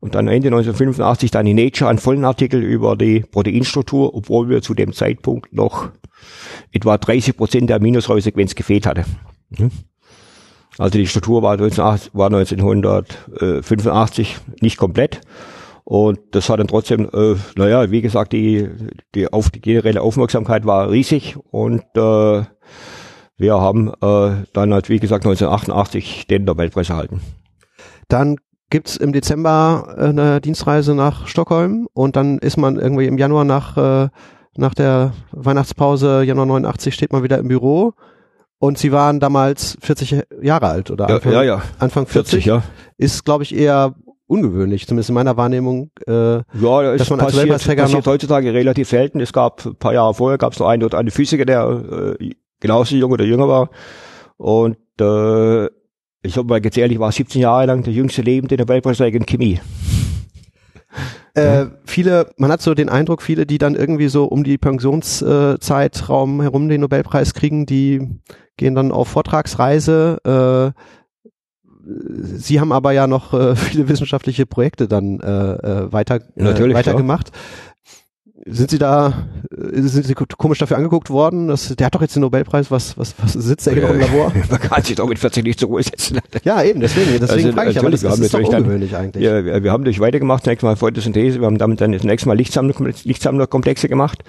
[0.00, 4.62] Und dann Ende 1985 dann in Nature einen vollen Artikel über die Proteinstruktur, obwohl wir
[4.62, 5.90] zu dem Zeitpunkt noch
[6.72, 9.04] etwa 30 Prozent der Aminosäuresequenz gefehlt hatten.
[9.56, 9.70] Hm?
[10.78, 15.20] Also die Struktur war, 1985 nicht komplett.
[15.84, 18.68] Und das hat dann trotzdem, äh, naja, wie gesagt, die,
[19.14, 22.42] die, auf, die generelle Aufmerksamkeit war riesig und äh,
[23.36, 27.20] wir haben äh, dann halt, wie gesagt, 1988 den Nobelpreis erhalten.
[28.08, 28.36] Dann
[28.70, 33.44] gibt's im Dezember äh, eine Dienstreise nach Stockholm und dann ist man irgendwie im Januar
[33.44, 34.08] nach, äh,
[34.56, 37.94] nach der Weihnachtspause, Januar 89, steht man wieder im Büro.
[38.58, 41.62] Und sie waren damals 40 Jahre alt oder Anfang, ja, ja.
[41.80, 42.44] Anfang 40.
[42.44, 42.62] 40 ja.
[42.96, 43.96] Ist, glaube ich, eher
[44.32, 45.90] ungewöhnlich, zumindest in meiner Wahrnehmung.
[46.06, 46.42] Äh, ja,
[46.96, 49.20] dass man als passiert, Weltmeisterträger passiert noch heutzutage relativ selten.
[49.20, 52.30] Es gab ein paar Jahre vorher gab es noch einen oder einen Physiker, der äh,
[52.58, 53.70] genauso jung oder jünger war.
[54.38, 55.66] Und äh,
[56.24, 59.60] ich habe mal gezählt, ich war 17 Jahre lang der jüngste lebende Nobelpreisträger in Chemie.
[61.34, 66.42] Äh, viele, man hat so den Eindruck, viele, die dann irgendwie so um die Pensionszeitraum
[66.42, 68.20] herum den Nobelpreis kriegen, die
[68.56, 70.80] gehen dann auf Vortragsreise, äh,
[71.84, 77.28] Sie haben aber ja noch äh, viele wissenschaftliche Projekte dann äh, äh weiter, äh, weitergemacht.
[77.28, 77.40] Ja.
[78.44, 81.48] Sind Sie da, äh, sind Sie komisch dafür angeguckt worden?
[81.48, 84.32] Das, der hat doch jetzt den Nobelpreis, was, was, was sitzt der genau im Labor?
[84.50, 86.18] Man kann sich doch mit 40 nicht zur Ruhe setzen.
[86.44, 89.22] Ja, eben, deswegen, deswegen also, frage ich, aber das, das ist doch ungewöhnlich dann, eigentlich.
[89.22, 92.28] Ja, wir, wir haben durch weitergemacht, zunächst mal Photosynthese, wir haben damit dann das nächste
[92.28, 94.24] Mal Lichtsammlerkomplexe gemacht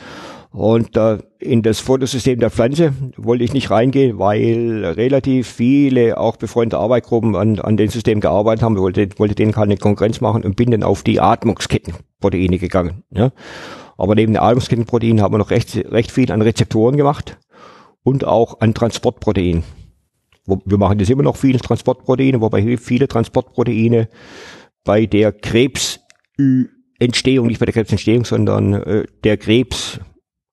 [0.54, 6.36] und äh, in das Fotosystem der Pflanze wollte ich nicht reingehen, weil relativ viele auch
[6.36, 8.76] befreundete Arbeitsgruppen an, an den Systemen gearbeitet haben.
[8.76, 13.04] Ich wollte, wollte denen keine Konkurrenz machen und bin dann auf die Atmungskettenproteine gegangen.
[13.10, 13.32] Ja.
[14.04, 17.38] Aber neben den Atmungskettenproteinen haben wir noch recht, recht viel an Rezeptoren gemacht
[18.04, 19.64] und auch an Transportproteinen.
[20.46, 24.10] Wir machen das immer noch viele Transportproteine, wobei viele Transportproteine
[24.84, 30.02] bei der Krebsentstehung, nicht bei der Krebsentstehung, sondern äh, der Krebs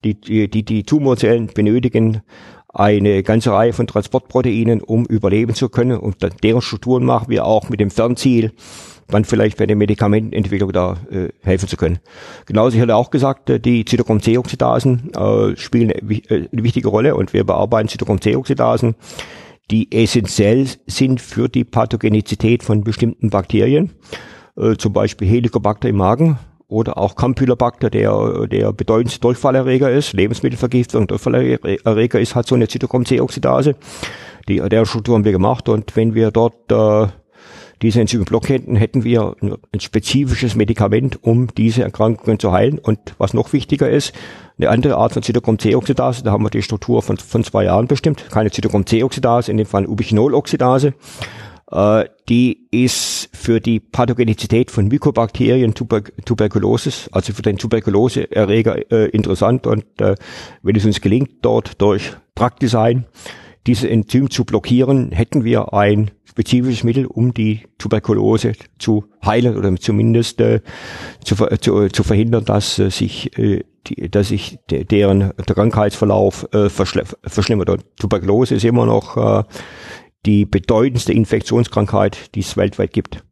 [0.05, 2.23] die, die, die Tumorzellen benötigen
[2.69, 5.99] eine ganze Reihe von Transportproteinen, um überleben zu können.
[5.99, 8.53] Und deren Strukturen machen wir auch mit dem Fernziel,
[9.11, 11.99] dann vielleicht bei der Medikamentenentwicklung da äh, helfen zu können.
[12.47, 17.15] Genauso, ich hatte auch gesagt, äh, die Zytochrom-C-Oxidasen äh, spielen eine, äh, eine wichtige Rolle
[17.15, 18.95] und wir bearbeiten Zytochrom-C-Oxidasen,
[19.71, 23.91] die essentiell sind für die Pathogenizität von bestimmten Bakterien,
[24.57, 26.39] äh, zum Beispiel Helicobacter im Magen,
[26.71, 33.75] oder auch Campylobacter, der der bedeutendste Durchfallerreger ist, Lebensmittelvergiftung, Durchfallerreger ist halt so eine Zytochrom-C-Oxidase.
[34.49, 37.09] Die, der Struktur haben wir gemacht und wenn wir dort äh,
[37.83, 42.79] diese Enzyme blocken hätten, hätten wir ein spezifisches Medikament, um diese Erkrankungen zu heilen.
[42.79, 44.13] Und was noch wichtiger ist,
[44.59, 48.27] eine andere Art von Zytochrom-C-Oxidase, da haben wir die Struktur von, von zwei Jahren bestimmt,
[48.31, 50.95] keine Zytochrom-C-Oxidase, in dem Fall Ubichinol-Oxidase.
[51.71, 59.09] Äh, die ist für die Pathogenizität von Mykobakterien Tuber Tuberkulosis, also für den Tuberkuloseerreger äh,
[59.11, 59.67] interessant.
[59.67, 60.17] Und äh,
[60.63, 63.07] wenn es uns gelingt, dort durch Drugdesign
[63.71, 69.75] dieses Enzym zu blockieren, hätten wir ein spezifisches Mittel, um die Tuberkulose zu heilen oder
[69.77, 70.61] zumindest äh,
[71.25, 76.49] zu, zu, zu verhindern, dass äh, sich äh, die, dass sich de, deren der Krankheitsverlauf
[76.53, 77.71] äh, verschlimmert.
[77.71, 79.45] Und Tuberkulose ist immer noch äh,
[80.27, 83.25] die bedeutendste Infektionskrankheit, die es weltweit gibt.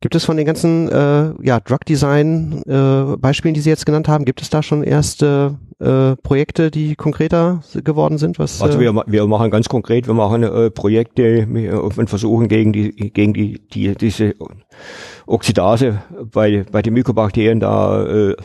[0.00, 4.06] Gibt es von den ganzen äh, ja, Drug Design äh, Beispielen, die Sie jetzt genannt
[4.06, 8.38] haben, gibt es da schon erste äh, Projekte, die konkreter geworden sind?
[8.38, 11.46] Was, also wir, wir machen ganz konkret, wir machen äh, Projekte
[11.82, 14.34] und versuchen gegen die gegen die, die diese
[15.26, 18.36] Oxidase bei bei den Mykobakterien da äh,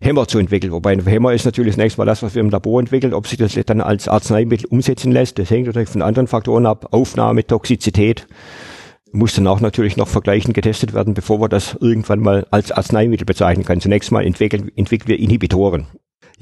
[0.00, 0.72] Hämmer zu entwickeln.
[0.72, 3.14] Wobei ein Hämmer ist natürlich das nächste Mal das, was wir im Labor entwickeln.
[3.14, 6.88] Ob sich das dann als Arzneimittel umsetzen lässt, das hängt natürlich von anderen Faktoren ab.
[6.90, 8.26] Aufnahme, Toxizität
[9.12, 13.26] muss dann auch natürlich noch vergleichend getestet werden, bevor wir das irgendwann mal als Arzneimittel
[13.26, 13.80] bezeichnen können.
[13.80, 15.86] Zunächst mal entwickeln, entwickeln wir Inhibitoren.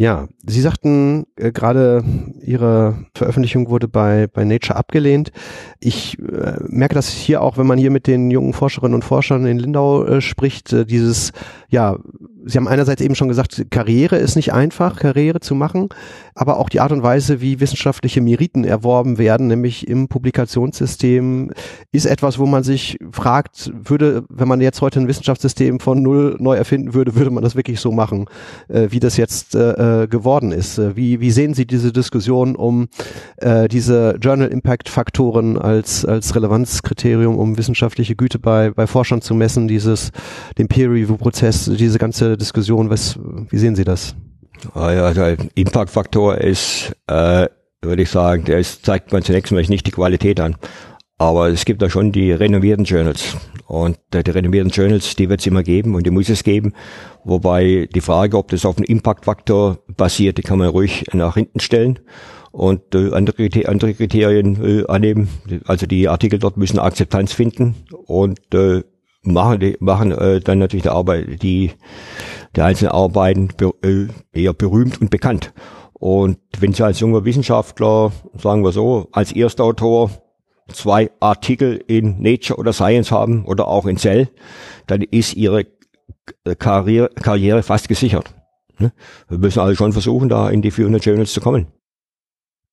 [0.01, 2.03] Ja, Sie sagten äh, gerade,
[2.41, 5.31] Ihre Veröffentlichung wurde bei, bei Nature abgelehnt.
[5.79, 9.45] Ich äh, merke das hier auch, wenn man hier mit den jungen Forscherinnen und Forschern
[9.45, 11.33] in Lindau äh, spricht, äh, dieses,
[11.69, 11.99] ja,
[12.45, 15.89] Sie haben einerseits eben schon gesagt, Karriere ist nicht einfach, Karriere zu machen,
[16.35, 21.51] aber auch die Art und Weise, wie wissenschaftliche Meriten erworben werden, nämlich im Publikationssystem,
[21.93, 26.37] ist etwas, wo man sich fragt, würde, wenn man jetzt heute ein Wissenschaftssystem von null
[26.39, 28.27] neu erfinden würde, würde man das wirklich so machen,
[28.69, 30.79] äh, wie das jetzt äh, geworden ist?
[30.79, 32.89] Äh, wie, wie sehen Sie diese Diskussion um
[33.37, 39.35] äh, diese Journal Impact Faktoren als, als Relevanzkriterium, um wissenschaftliche Güte bei, bei Forschern zu
[39.35, 40.11] messen, dieses,
[40.59, 42.91] den Peer Review Prozess, diese ganze Diskussion?
[42.91, 43.19] Was,
[43.51, 44.15] wie sehen Sie das?
[44.75, 45.23] Ah also
[45.55, 47.49] Impact-Faktor ist, äh,
[47.83, 50.57] würde ich sagen, der ist, zeigt man zunächst mal nicht die Qualität an.
[51.19, 53.37] Aber es gibt da schon die renommierten Journals.
[53.67, 56.73] Und äh, die renommierten Journals, die wird es immer geben und die muss es geben.
[57.25, 61.61] Wobei die Frage, ob das auf einen Impact-Faktor basiert, die kann man ruhig nach hinten
[61.61, 61.99] stellen
[62.53, 65.29] und äh, andere, andere Kriterien äh, annehmen.
[65.67, 67.75] Also die Artikel dort müssen Akzeptanz finden
[68.07, 68.83] und äh,
[69.23, 71.73] machen, die, machen äh, dann natürlich die Arbeit, die
[72.57, 75.53] der einzelnen Arbeiten be, äh, eher berühmt und bekannt.
[75.93, 80.11] Und wenn Sie als junger Wissenschaftler, sagen wir so, als erster Autor
[80.69, 84.29] zwei Artikel in Nature oder Science haben oder auch in Cell,
[84.87, 85.67] dann ist Ihre
[86.59, 88.35] Karriere, Karriere fast gesichert.
[88.79, 88.93] Ne?
[89.29, 91.67] Wir müssen also schon versuchen, da in die führenden Journals zu kommen.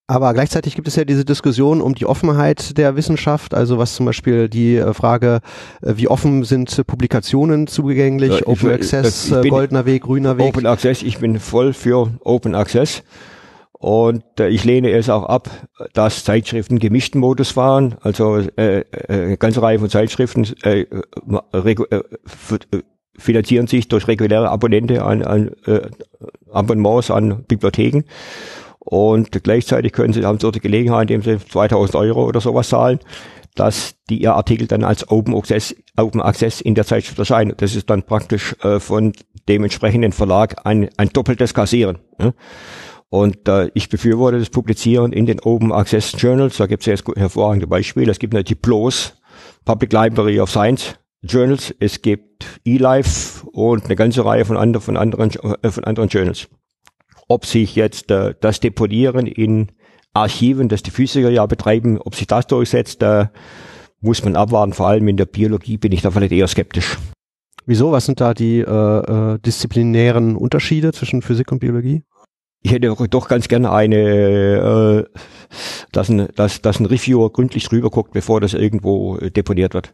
[0.10, 4.06] Aber gleichzeitig gibt es ja diese Diskussion um die Offenheit der Wissenschaft, also was zum
[4.06, 5.42] Beispiel die äh, Frage,
[5.82, 10.48] äh, wie offen sind Publikationen zugänglich, ja, Open Access, äh, goldener Weg, grüner Weg.
[10.48, 13.04] Open Access, ich bin voll für Open Access.
[13.74, 15.50] Und äh, ich lehne es auch ab,
[15.94, 17.96] dass Zeitschriften gemischten Modus fahren.
[18.02, 21.76] Also äh, eine ganze Reihe von Zeitschriften äh, äh,
[23.18, 25.82] finanzieren sich durch reguläre Abonnente an, an äh,
[26.50, 28.04] Abonnements an Bibliotheken.
[28.90, 33.00] Und gleichzeitig können sie, haben sie die Gelegenheit, indem sie 2000 Euro oder sowas zahlen,
[33.54, 37.54] dass die ihr Artikel dann als Open Access, Open Access in der Zeitschrift erscheinen.
[37.58, 39.12] Das ist dann praktisch äh, von
[39.50, 41.98] dem entsprechenden Verlag ein, ein doppeltes Kassieren.
[42.18, 42.34] Ne?
[43.10, 46.56] Und äh, ich befürworte das Publizieren in den Open Access Journals.
[46.56, 48.10] Da gibt es jetzt hervorragende Beispiele.
[48.10, 49.18] Es gibt natürlich PLOS,
[49.66, 51.76] Public Library of Science Journals.
[51.82, 56.48] Es gibt eLife und eine ganze Reihe von, andre, von, anderen, äh, von anderen Journals.
[57.28, 59.68] Ob sich jetzt äh, das Deponieren in
[60.14, 63.32] Archiven, das die Physiker ja betreiben, ob sich das durchsetzt, da
[64.02, 64.74] muss man abwarten.
[64.74, 66.98] Vor allem in der Biologie bin ich da vielleicht eher skeptisch.
[67.66, 67.92] Wieso?
[67.92, 72.04] Was sind da die äh, äh, disziplinären Unterschiede zwischen Physik und Biologie?
[72.64, 75.20] Ich hätte doch ganz gerne eine, äh,
[75.92, 79.94] dass ein, dass, dass ein Reviewer gründlich drüber guckt, bevor das irgendwo deponiert wird.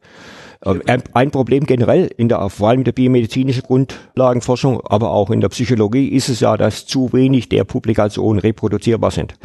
[0.66, 0.82] Ähm,
[1.14, 5.50] ein Problem generell in der, vor allem in der biomedizinischen Grundlagenforschung, aber auch in der
[5.50, 9.36] Psychologie ist es ja, dass zu wenig der Publikationen reproduzierbar sind.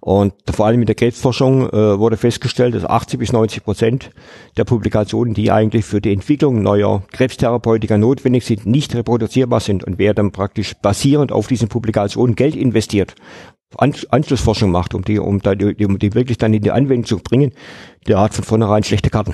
[0.00, 4.10] Und vor allem in der Krebsforschung äh, wurde festgestellt, dass 80 bis 90 Prozent
[4.58, 9.82] der Publikationen, die eigentlich für die Entwicklung neuer Krebstherapeutika notwendig sind, nicht reproduzierbar sind.
[9.82, 13.14] Und wer dann praktisch basierend auf diesen Publikationen Geld investiert,
[13.78, 17.52] Anschlussforschung macht, um die, um, die, um die wirklich dann in die Anwendung zu bringen,
[18.06, 19.32] der hat von vornherein schlechte Karten.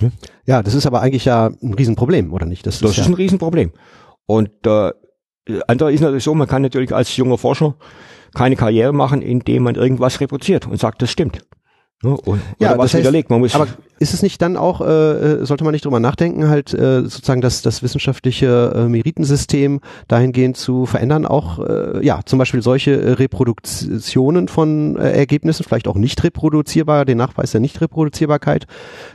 [0.00, 0.12] Hm?
[0.46, 2.66] Ja, das ist aber eigentlich ja ein Riesenproblem, oder nicht?
[2.66, 3.72] Das, das ist, ist ja ein Riesenproblem.
[4.26, 4.90] Und äh,
[5.66, 7.76] andere ist natürlich so, man kann natürlich als junger Forscher
[8.34, 11.40] keine Karriere machen, indem man irgendwas reproduziert und sagt, das stimmt.
[12.02, 12.16] Ne?
[12.16, 13.30] Und, ja, was heißt, widerlegt.
[13.30, 13.68] Man muss aber
[14.04, 17.40] ist es nicht dann auch, äh, äh, sollte man nicht drüber nachdenken, halt äh, sozusagen
[17.40, 23.12] das, das wissenschaftliche äh, Meritensystem dahingehend zu verändern, auch äh, ja zum Beispiel solche äh,
[23.12, 28.66] Reproduktionen von äh, Ergebnissen, vielleicht auch nicht reproduzierbar, den Nachweis der Nichtreproduzierbarkeit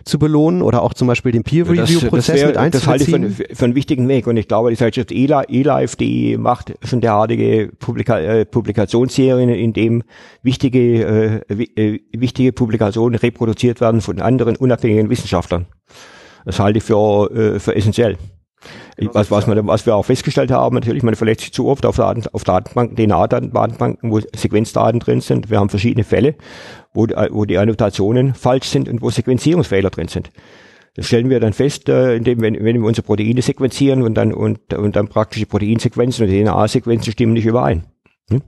[0.05, 2.71] zu belohnen oder auch zum Beispiel den Peer-Review-Prozess mit einzubeziehen?
[2.71, 6.35] Das halte ich für, für einen wichtigen Weg und ich glaube, die Zeitschrift eLife, die
[6.37, 10.01] macht schon derartige Publika äh, Publikationsserien, in dem
[10.41, 15.65] wichtige, äh, äh, wichtige Publikationen reproduziert werden von anderen unabhängigen Wissenschaftlern.
[16.45, 18.17] Das halte ich für, äh, für essentiell.
[18.97, 21.85] Genau was, was, man, was wir auch festgestellt haben, natürlich, man verletzt sich zu oft
[21.85, 25.49] auf, Daten, auf Datenbanken, DNA-Datenbanken, wo Sequenzdaten drin sind.
[25.49, 26.35] Wir haben verschiedene Fälle,
[26.93, 30.31] wo, wo die Annotationen falsch sind und wo Sequenzierungsfehler drin sind.
[30.95, 34.33] Das stellen wir dann fest, äh, indem wenn, wenn wir unsere Proteine sequenzieren und dann
[34.33, 37.85] und, und dann praktische Proteinsequenzen und DNA-Sequenzen stimmen nicht überein.
[38.29, 38.41] Hm?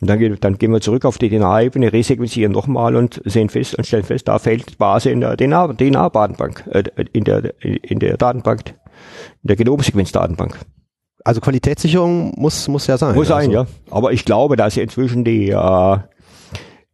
[0.00, 3.86] Und dann, dann gehen wir zurück auf die DNA-Ebene, resequenzieren nochmal und sehen fest und
[3.86, 8.74] stellen fest, da fehlt die Base in der DNA-Datenbank, äh, in der, in der Datenbank,
[9.42, 10.58] in der Genomsequenzdatenbank.
[11.22, 13.14] Also Qualitätssicherung muss, muss ja sein.
[13.14, 13.52] Muss sein, also.
[13.52, 13.66] ja.
[13.90, 15.98] Aber ich glaube, dass inzwischen die äh,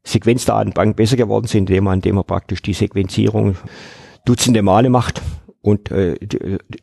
[0.02, 3.56] Sequenzdatenbanken besser geworden sind, indem man, indem man praktisch die Sequenzierung
[4.24, 5.22] dutzende Male macht
[5.62, 6.16] und äh,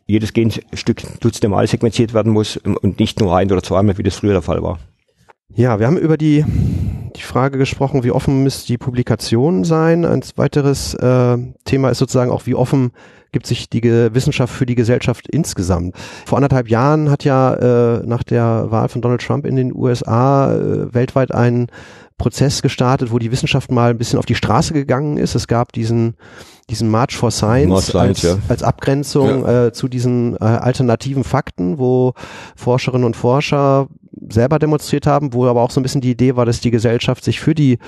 [0.06, 4.16] jedes Genstück dutzende Male sequenziert werden muss und nicht nur ein oder zweimal, wie das
[4.16, 4.78] früher der Fall war.
[5.52, 6.44] Ja, wir haben über die,
[7.16, 10.04] die Frage gesprochen, wie offen müsste die Publikation sein.
[10.04, 12.92] Ein weiteres äh, Thema ist sozusagen auch, wie offen
[13.30, 15.96] gibt sich die Wissenschaft für die Gesellschaft insgesamt.
[16.24, 20.54] Vor anderthalb Jahren hat ja äh, nach der Wahl von Donald Trump in den USA
[20.54, 21.66] äh, weltweit ein
[22.16, 25.34] Prozess gestartet, wo die Wissenschaft mal ein bisschen auf die Straße gegangen ist.
[25.34, 26.14] Es gab diesen
[26.70, 28.38] diesen March for Science, March Science als, ja.
[28.48, 29.66] als Abgrenzung ja.
[29.66, 32.14] äh, zu diesen äh, alternativen Fakten, wo
[32.56, 33.88] Forscherinnen und Forscher
[34.28, 37.24] selber demonstriert haben, wo aber auch so ein bisschen die Idee war, dass die Gesellschaft
[37.24, 37.78] sich für die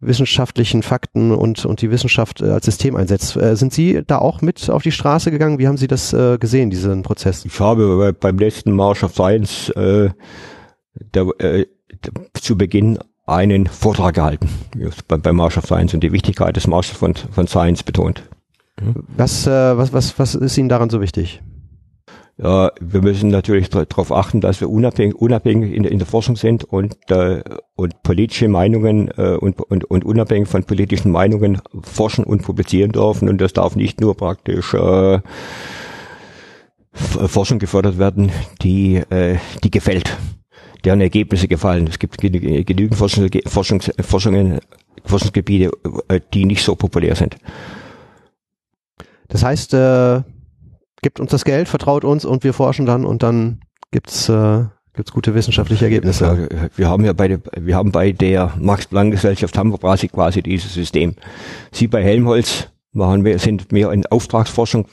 [0.00, 3.36] wissenschaftlichen Fakten und, und die Wissenschaft äh, als System einsetzt.
[3.36, 5.58] Äh, sind Sie da auch mit auf die Straße gegangen?
[5.58, 7.44] Wie haben Sie das äh, gesehen, diesen Prozess?
[7.44, 10.10] Ich habe beim letzten March of Science äh,
[11.14, 11.66] der, äh,
[12.34, 14.48] zu Beginn einen Vortrag gehalten
[15.08, 18.22] bei, bei March of Science und die Wichtigkeit des Marches von, von Science betont.
[19.16, 21.42] Was, äh, was, was, was ist Ihnen daran so wichtig?
[22.38, 26.64] Ja, wir müssen natürlich darauf achten, dass wir unabhängig, unabhängig in, in der Forschung sind
[26.64, 27.42] und, äh,
[27.76, 33.30] und politische Meinungen äh, und, und, und unabhängig von politischen Meinungen forschen und publizieren dürfen.
[33.30, 35.20] Und das darf nicht nur praktisch äh,
[36.92, 38.30] Forschung gefördert werden,
[38.60, 40.14] die, äh, die gefällt,
[40.84, 41.86] deren Ergebnisse gefallen.
[41.86, 44.60] Es gibt genügend Forschungs, Forschungs, Forschungen,
[45.06, 45.70] Forschungsgebiete,
[46.08, 47.38] äh, die nicht so populär sind.
[49.28, 50.20] Das heißt, äh,
[51.06, 53.60] gibt uns das Geld, vertraut uns und wir forschen dann und dann
[53.92, 56.48] gibt's äh, gibt's gute wissenschaftliche Ergebnisse.
[56.74, 60.74] wir haben ja bei der, wir haben bei der Max-Planck-Gesellschaft haben wir quasi, quasi dieses
[60.74, 61.14] System.
[61.70, 64.88] Sie bei Helmholtz machen wir, sind mehr in Auftragsforschung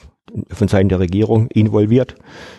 [0.50, 2.14] von Seiten der Regierung involviert,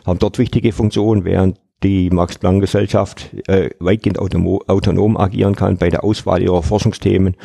[0.06, 6.04] haben dort wichtige Funktionen, während die Max-Planck-Gesellschaft äh, weitgehend autonom, autonom agieren kann bei der
[6.04, 7.38] Auswahl ihrer Forschungsthemen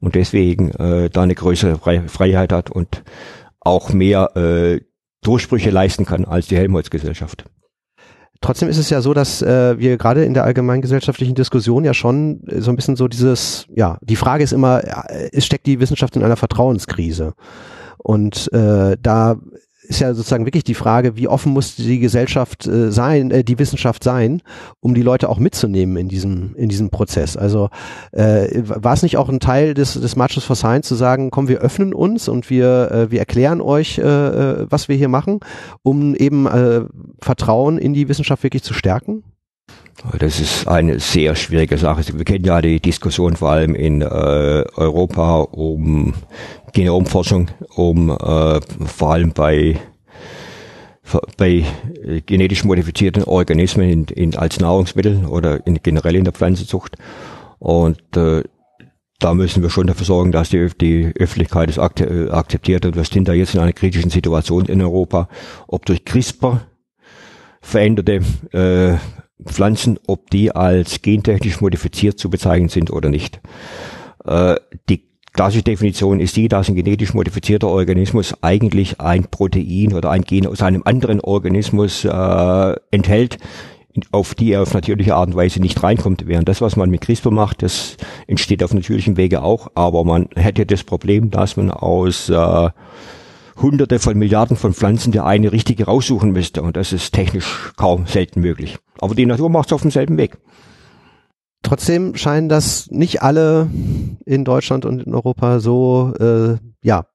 [0.00, 3.02] und deswegen äh, da eine größere Freiheit hat und
[3.60, 4.80] auch mehr äh,
[5.22, 7.44] Durchbrüche leisten kann als die Helmholtz-Gesellschaft.
[8.40, 12.42] Trotzdem ist es ja so, dass äh, wir gerade in der allgemeingesellschaftlichen Diskussion ja schon
[12.58, 16.22] so ein bisschen so dieses, ja, die Frage ist immer, äh, steckt die Wissenschaft in
[16.22, 17.34] einer Vertrauenskrise?
[17.98, 19.36] Und äh, da
[19.88, 23.58] ist ja sozusagen wirklich die Frage, wie offen muss die Gesellschaft äh, sein, äh, die
[23.58, 24.42] Wissenschaft sein,
[24.80, 27.36] um die Leute auch mitzunehmen in diesem in diesem Prozess.
[27.36, 27.70] Also
[28.12, 31.48] äh, war es nicht auch ein Teil des des Marches for Science zu sagen, komm,
[31.48, 35.40] wir öffnen uns und wir äh, wir erklären euch, äh, äh was wir hier machen,
[35.82, 36.82] um eben äh,
[37.20, 39.24] Vertrauen in die Wissenschaft wirklich zu stärken?
[40.18, 42.02] Das ist eine sehr schwierige Sache.
[42.16, 46.14] Wir kennen ja die Diskussion vor allem in äh, Europa um
[46.72, 49.78] Genomforschung, um äh, vor allem bei
[51.38, 51.64] bei
[52.26, 56.96] genetisch modifizierten Organismen in, in, als Nahrungsmittel oder in, generell in der Pflanzenzucht.
[57.58, 58.42] Und äh,
[59.18, 62.84] da müssen wir schon dafür sorgen, dass die, die Öffentlichkeit es akzeptiert.
[62.84, 65.28] Und wir sind da jetzt in einer kritischen Situation in Europa,
[65.66, 66.60] ob durch CRISPR
[67.60, 68.20] veränderte
[68.52, 68.98] äh,
[69.44, 73.40] Pflanzen, ob die als gentechnisch modifiziert zu bezeichnen sind oder nicht.
[74.24, 74.56] Äh,
[74.88, 80.22] die klassische Definition ist die, dass ein genetisch modifizierter Organismus eigentlich ein Protein oder ein
[80.22, 83.38] Gen aus einem anderen Organismus äh, enthält,
[84.10, 86.26] auf die er auf natürliche Art und Weise nicht reinkommt.
[86.26, 90.28] Während das, was man mit CRISPR macht, das entsteht auf natürlichem Wege auch, aber man
[90.34, 92.70] hätte das Problem, dass man aus äh,
[93.60, 96.62] hunderte von Milliarden von Pflanzen der eine richtige raussuchen müsste.
[96.62, 98.78] Und das ist technisch kaum selten möglich.
[99.00, 100.38] Aber die Natur macht es auf demselben Weg.
[101.62, 103.68] Trotzdem scheinen das nicht alle
[104.24, 107.06] in Deutschland und in Europa so, äh, ja,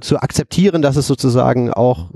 [0.00, 2.10] zu akzeptieren, dass es sozusagen auch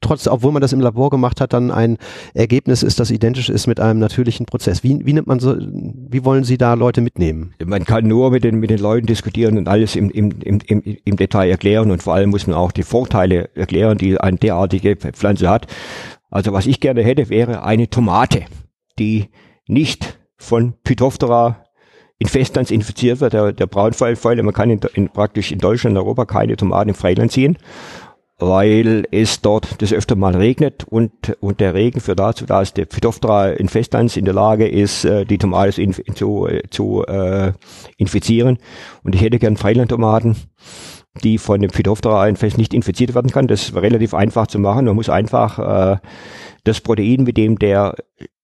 [0.00, 1.98] trotz, obwohl man das im Labor gemacht hat, dann ein
[2.34, 4.82] Ergebnis ist, das identisch ist mit einem natürlichen Prozess.
[4.82, 7.54] Wie, wie nimmt man so, wie wollen Sie da Leute mitnehmen?
[7.64, 10.82] Man kann nur mit den, mit den Leuten diskutieren und alles im, im, im, im,
[10.82, 14.96] im Detail erklären und vor allem muss man auch die Vorteile erklären, die eine derartige
[14.96, 15.66] Pflanze hat.
[16.30, 18.42] Also was ich gerne hätte, wäre eine Tomate,
[18.98, 19.30] die
[19.66, 21.64] nicht von Phytophthora
[22.20, 24.42] in Festlands infiziert wird, der, der Braunfallfäule.
[24.42, 27.56] Man kann in, in, praktisch in Deutschland und Europa keine Tomaten im Freiland ziehen,
[28.38, 32.86] weil es dort das öfter mal regnet und, und der Regen führt dazu, dass der
[32.88, 37.52] Phytophthora in Festlands in der Lage ist, äh, die Tomate zu, zu, zu äh,
[37.96, 38.58] infizieren.
[39.02, 40.36] Und ich hätte gern Freilandtomaten,
[41.24, 43.48] die von dem Phytophthora in Fest nicht infiziert werden kann.
[43.48, 44.84] Das ist relativ einfach zu machen.
[44.84, 45.96] Man muss einfach äh,
[46.64, 47.94] das Protein, mit dem der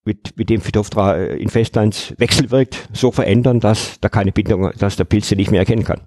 [0.07, 4.97] mit, mit dem Phytophthora äh, in Festlands wechselwirkt, so verändern, dass da keine Bindung, dass
[4.97, 6.01] der Pilz sie nicht mehr erkennen kann.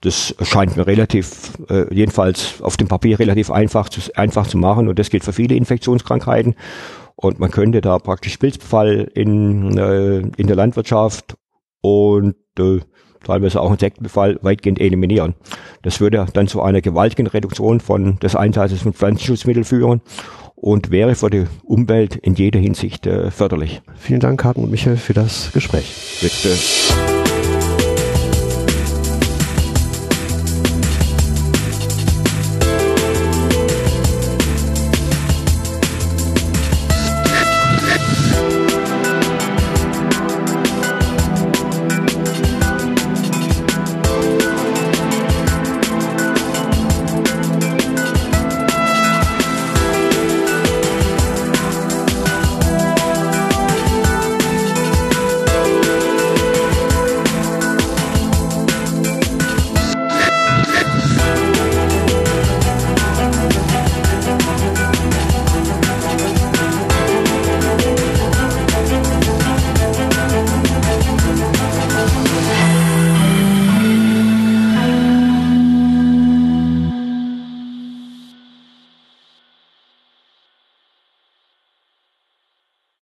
[0.00, 4.88] Das scheint mir relativ, äh, jedenfalls auf dem Papier relativ einfach zu, einfach zu machen
[4.88, 6.54] und das gilt für viele Infektionskrankheiten.
[7.16, 11.36] Und man könnte da praktisch Pilzbefall in, äh, in der Landwirtschaft
[11.80, 12.80] und äh,
[13.24, 15.34] teilweise auch Insektenbefall weitgehend eliminieren.
[15.82, 20.00] Das würde dann zu einer gewaltigen Reduktion von des Einsatzes von Pflanzenschutzmitteln führen
[20.60, 23.82] und wäre für die Umwelt in jeder Hinsicht äh, förderlich.
[23.96, 25.94] Vielen Dank, Hartmut Michael, für das Gespräch.
[26.20, 26.56] Bitte.